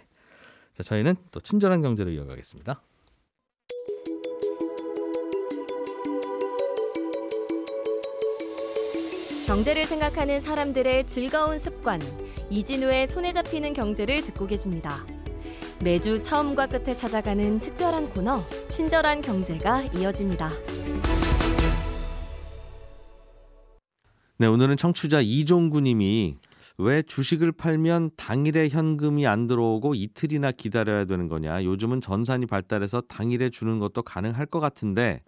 자, 0.77 0.83
저희는 0.83 1.15
또 1.31 1.39
친절한 1.39 1.81
경제로 1.81 2.09
이어가겠습니다. 2.09 2.81
경제를 9.47 9.85
생각하는 9.85 10.41
사람들의 10.41 11.05
즐거운 11.05 11.59
습관 11.59 12.01
이진우의 12.49 13.07
손에 13.07 13.31
잡히는 13.31 13.73
경제를 13.73 14.23
듣고 14.23 14.47
계십니다. 14.47 15.05
매주 15.83 16.21
처음과 16.21 16.67
끝에 16.67 16.95
찾아가는 16.95 17.59
특별한 17.59 18.09
코너 18.11 18.39
친절한 18.69 19.21
경제가 19.21 19.81
이어집니다. 19.83 20.51
네, 24.37 24.47
오늘은 24.47 24.77
청취자 24.77 25.21
이종구 25.21 25.81
님이 25.81 26.37
왜 26.77 27.01
주식을 27.01 27.51
팔면 27.53 28.11
당일에 28.17 28.69
현금이 28.69 29.27
안 29.27 29.47
들어오고 29.47 29.95
이틀이나 29.95 30.51
기다려야 30.51 31.05
되는 31.05 31.27
거냐? 31.27 31.63
요즘은 31.63 32.01
전산이 32.01 32.45
발달해서 32.45 33.01
당일에 33.01 33.49
주는 33.49 33.79
것도 33.79 34.01
가능할 34.03 34.45
것 34.45 34.59
같은데 34.59 35.21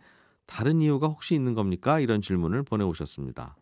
다른 0.45 0.81
이유가 0.81 1.07
혹시 1.07 1.35
있는 1.35 1.53
겁니까? 1.53 1.99
이런 1.99 2.21
질문을 2.21 2.63
보내오셨습니다. 2.63 3.55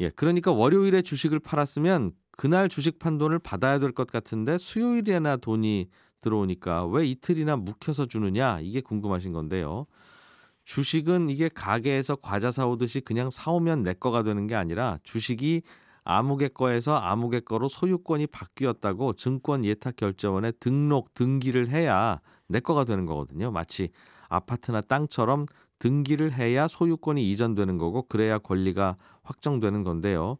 예, 0.00 0.10
그러니까 0.10 0.52
월요일에 0.52 1.02
주식을 1.02 1.40
팔았으면 1.40 2.12
그날 2.36 2.68
주식 2.68 2.98
판돈을 2.98 3.38
받아야 3.38 3.78
될 3.78 3.92
것 3.92 4.10
같은데 4.10 4.58
수요일에나 4.58 5.38
돈이 5.38 5.88
들어오니까 6.20 6.86
왜 6.86 7.06
이틀이나 7.06 7.56
묵혀서 7.56 8.06
주느냐? 8.06 8.60
이게 8.60 8.80
궁금하신 8.80 9.32
건데요. 9.32 9.86
주식은 10.64 11.30
이게 11.30 11.48
가게에서 11.48 12.16
과자 12.16 12.50
사오듯이 12.50 13.00
그냥 13.00 13.30
사오면 13.30 13.82
내 13.82 13.94
거가 13.94 14.22
되는 14.22 14.46
게 14.46 14.54
아니라 14.56 14.98
주식이 15.04 15.62
아무개 16.04 16.48
거에서 16.48 16.96
아무개 16.96 17.40
거로 17.40 17.68
소유권이 17.68 18.28
바뀌었다고 18.28 19.14
증권 19.14 19.64
예탁 19.64 19.96
결제원에 19.96 20.52
등록 20.52 21.14
등기를 21.14 21.68
해야 21.68 22.20
내 22.48 22.60
거가 22.60 22.84
되는 22.84 23.06
거거든요. 23.06 23.50
마치 23.50 23.90
아파트나 24.28 24.80
땅처럼 24.82 25.46
등기를 25.78 26.32
해야 26.32 26.68
소유권이 26.68 27.28
이전되는 27.30 27.78
거고 27.78 28.02
그래야 28.08 28.38
권리가 28.38 28.96
확정되는 29.22 29.84
건데요. 29.84 30.38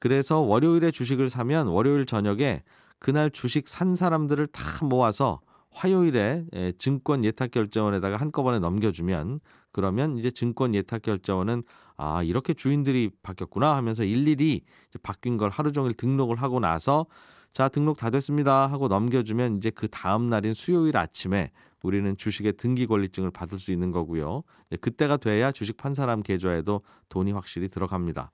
그래서 0.00 0.40
월요일에 0.40 0.90
주식을 0.90 1.28
사면 1.28 1.68
월요일 1.68 2.06
저녁에 2.06 2.62
그날 2.98 3.30
주식 3.30 3.68
산 3.68 3.94
사람들을 3.94 4.46
다 4.48 4.84
모아서 4.84 5.40
화요일에 5.70 6.44
예, 6.54 6.72
증권 6.78 7.24
예탁 7.24 7.52
결제원에다가 7.52 8.16
한꺼번에 8.16 8.58
넘겨주면 8.58 9.40
그러면 9.72 10.18
이제 10.18 10.30
증권 10.30 10.74
예탁 10.74 11.02
결제원은 11.02 11.62
아 11.96 12.22
이렇게 12.22 12.54
주인들이 12.54 13.10
바뀌었구나 13.22 13.76
하면서 13.76 14.02
일일이 14.02 14.62
바뀐 15.02 15.36
걸 15.36 15.50
하루 15.50 15.70
종일 15.70 15.92
등록을 15.92 16.36
하고 16.36 16.58
나서 16.58 17.06
자 17.52 17.68
등록 17.68 17.98
다 17.98 18.10
됐습니다 18.10 18.66
하고 18.66 18.88
넘겨주면 18.88 19.58
이제 19.58 19.70
그 19.70 19.86
다음 19.88 20.28
날인 20.28 20.54
수요일 20.54 20.96
아침에 20.96 21.50
우리는 21.82 22.16
주식의 22.16 22.54
등기 22.54 22.86
권리증을 22.86 23.30
받을 23.30 23.58
수 23.58 23.70
있는 23.70 23.90
거고요. 23.90 24.42
그때가 24.80 25.16
돼야 25.16 25.50
주식 25.52 25.76
판 25.76 25.94
사람 25.94 26.22
계좌에도 26.22 26.82
돈이 27.08 27.32
확실히 27.32 27.68
들어갑니다. 27.68 28.30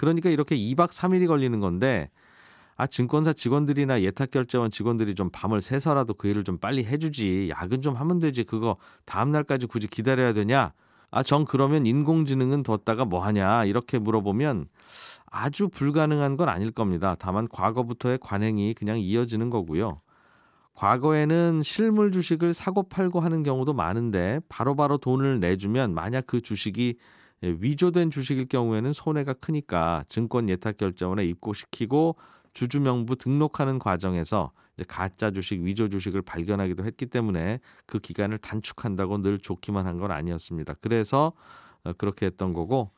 그러니까 0.00 0.30
이렇게 0.30 0.56
2박 0.56 0.88
3일이 0.88 1.26
걸리는 1.26 1.60
건데 1.60 2.08
아 2.78 2.86
증권사 2.86 3.34
직원들이나 3.34 4.00
예탁결제원 4.00 4.70
직원들이 4.70 5.14
좀 5.14 5.28
밤을 5.30 5.60
새서라도 5.60 6.14
그 6.14 6.26
일을 6.26 6.42
좀 6.42 6.56
빨리 6.56 6.86
해주지 6.86 7.50
야근 7.50 7.82
좀 7.82 7.96
하면 7.96 8.18
되지 8.18 8.44
그거 8.44 8.78
다음 9.04 9.30
날까지 9.30 9.66
굳이 9.66 9.88
기다려야 9.88 10.32
되냐? 10.32 10.72
아정 11.10 11.44
그러면 11.44 11.84
인공지능은 11.84 12.62
뒀다가 12.62 13.04
뭐 13.04 13.22
하냐? 13.22 13.66
이렇게 13.66 13.98
물어보면 13.98 14.68
아주 15.26 15.68
불가능한 15.68 16.38
건 16.38 16.48
아닐 16.48 16.70
겁니다. 16.70 17.14
다만 17.18 17.46
과거부터의 17.46 18.20
관행이 18.22 18.72
그냥 18.72 18.98
이어지는 18.98 19.50
거고요. 19.50 20.00
과거에는 20.72 21.60
실물 21.62 22.10
주식을 22.10 22.54
사고 22.54 22.84
팔고 22.84 23.20
하는 23.20 23.42
경우도 23.42 23.74
많은데 23.74 24.40
바로바로 24.48 24.96
바로 24.96 24.96
돈을 24.96 25.40
내주면 25.40 25.92
만약 25.92 26.26
그 26.26 26.40
주식이 26.40 26.96
위조된 27.42 28.10
주식일 28.10 28.46
경우에는 28.46 28.92
손해가 28.92 29.32
크니까 29.32 30.04
증권 30.08 30.48
예탁 30.48 30.76
결제원에 30.76 31.24
입고시키고 31.24 32.16
주주 32.52 32.80
명부 32.80 33.16
등록하는 33.16 33.78
과정에서 33.78 34.52
가짜 34.88 35.30
주식, 35.30 35.60
위조 35.60 35.88
주식을 35.88 36.22
발견하기도 36.22 36.84
했기 36.84 37.06
때문에 37.06 37.60
그 37.86 37.98
기간을 37.98 38.38
단축한다고 38.38 39.18
늘 39.22 39.38
좋기만 39.38 39.86
한 39.86 39.98
건 39.98 40.10
아니었습니다. 40.10 40.74
그래서 40.80 41.32
어, 41.84 41.92
그렇게 41.94 42.26
했던 42.26 42.52
거고 42.52 42.90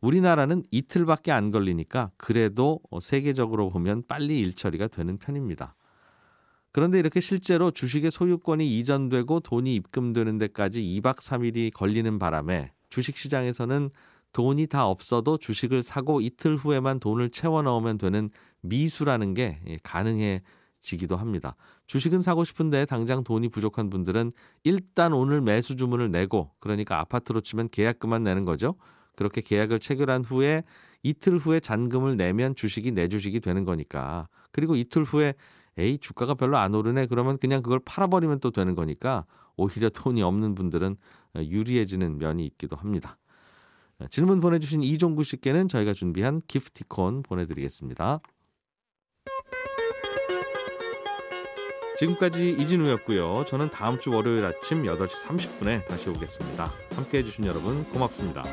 우리나라는 0.00 0.62
이틀밖에 0.70 1.32
안 1.32 1.50
걸리니까 1.50 2.10
그래도 2.16 2.80
세계적으로 3.00 3.70
보면 3.70 4.04
빨리 4.06 4.38
일 4.38 4.54
처리가 4.54 4.88
되는 4.88 5.18
편입니다. 5.18 5.74
그런데 6.72 6.98
이렇게 6.98 7.20
실제로 7.20 7.70
주식의 7.70 8.10
소유권이 8.10 8.78
이전되고 8.78 9.40
돈이 9.40 9.74
입금되는 9.74 10.38
데까지 10.38 10.82
2박 10.82 11.16
3일이 11.16 11.72
걸리는 11.72 12.18
바람에 12.18 12.72
주식 12.88 13.16
시장에서는 13.16 13.90
돈이 14.32 14.66
다 14.66 14.86
없어도 14.86 15.38
주식을 15.38 15.82
사고 15.82 16.20
이틀 16.20 16.56
후에만 16.56 17.00
돈을 17.00 17.30
채워 17.30 17.62
넣으면 17.62 17.98
되는 17.98 18.28
미수라는 18.60 19.34
게 19.34 19.60
예, 19.66 19.78
가능해지기도 19.82 21.16
합니다. 21.16 21.56
주식은 21.86 22.22
사고 22.22 22.44
싶은데 22.44 22.84
당장 22.84 23.24
돈이 23.24 23.48
부족한 23.48 23.88
분들은 23.88 24.32
일단 24.64 25.12
오늘 25.12 25.40
매수 25.40 25.76
주문을 25.76 26.10
내고 26.10 26.50
그러니까 26.60 27.00
아파트로 27.00 27.40
치면 27.40 27.70
계약금만 27.70 28.22
내는 28.22 28.44
거죠. 28.44 28.74
그렇게 29.16 29.40
계약을 29.40 29.80
체결한 29.80 30.22
후에 30.24 30.62
이틀 31.02 31.38
후에 31.38 31.60
잔금을 31.60 32.16
내면 32.16 32.54
주식이 32.54 32.92
내 32.92 33.08
주식이 33.08 33.40
되는 33.40 33.64
거니까. 33.64 34.28
그리고 34.52 34.76
이틀 34.76 35.04
후에 35.04 35.34
에이 35.78 35.98
주가가 35.98 36.34
별로 36.34 36.58
안 36.58 36.74
오르네 36.74 37.06
그러면 37.06 37.38
그냥 37.38 37.62
그걸 37.62 37.78
팔아버리면 37.84 38.40
또 38.40 38.50
되는 38.50 38.74
거니까 38.74 39.24
오히려 39.56 39.88
돈이 39.88 40.22
없는 40.22 40.54
분들은 40.54 40.92
어, 40.92 40.96
유리해지는 41.36 42.18
면이 42.18 42.46
있기도 42.46 42.76
합니다. 42.76 43.18
어, 43.98 44.06
질문 44.08 44.40
보내주신 44.40 44.82
이종구 44.82 45.24
씨께는 45.24 45.68
저희가 45.68 45.92
준비한 45.92 46.40
기프티콘 46.46 47.22
보내드리겠습니다. 47.22 48.20
지금까지 51.98 52.50
이진우였고요. 52.50 53.44
저는 53.48 53.70
다음 53.70 53.98
주 53.98 54.12
월요일 54.12 54.44
아침 54.44 54.84
8시 54.84 55.26
30분에 55.26 55.86
다시 55.88 56.08
오겠습니다. 56.10 56.70
함께 56.94 57.18
해주신 57.18 57.44
여러분 57.44 57.82
고맙습니다. 57.84 58.44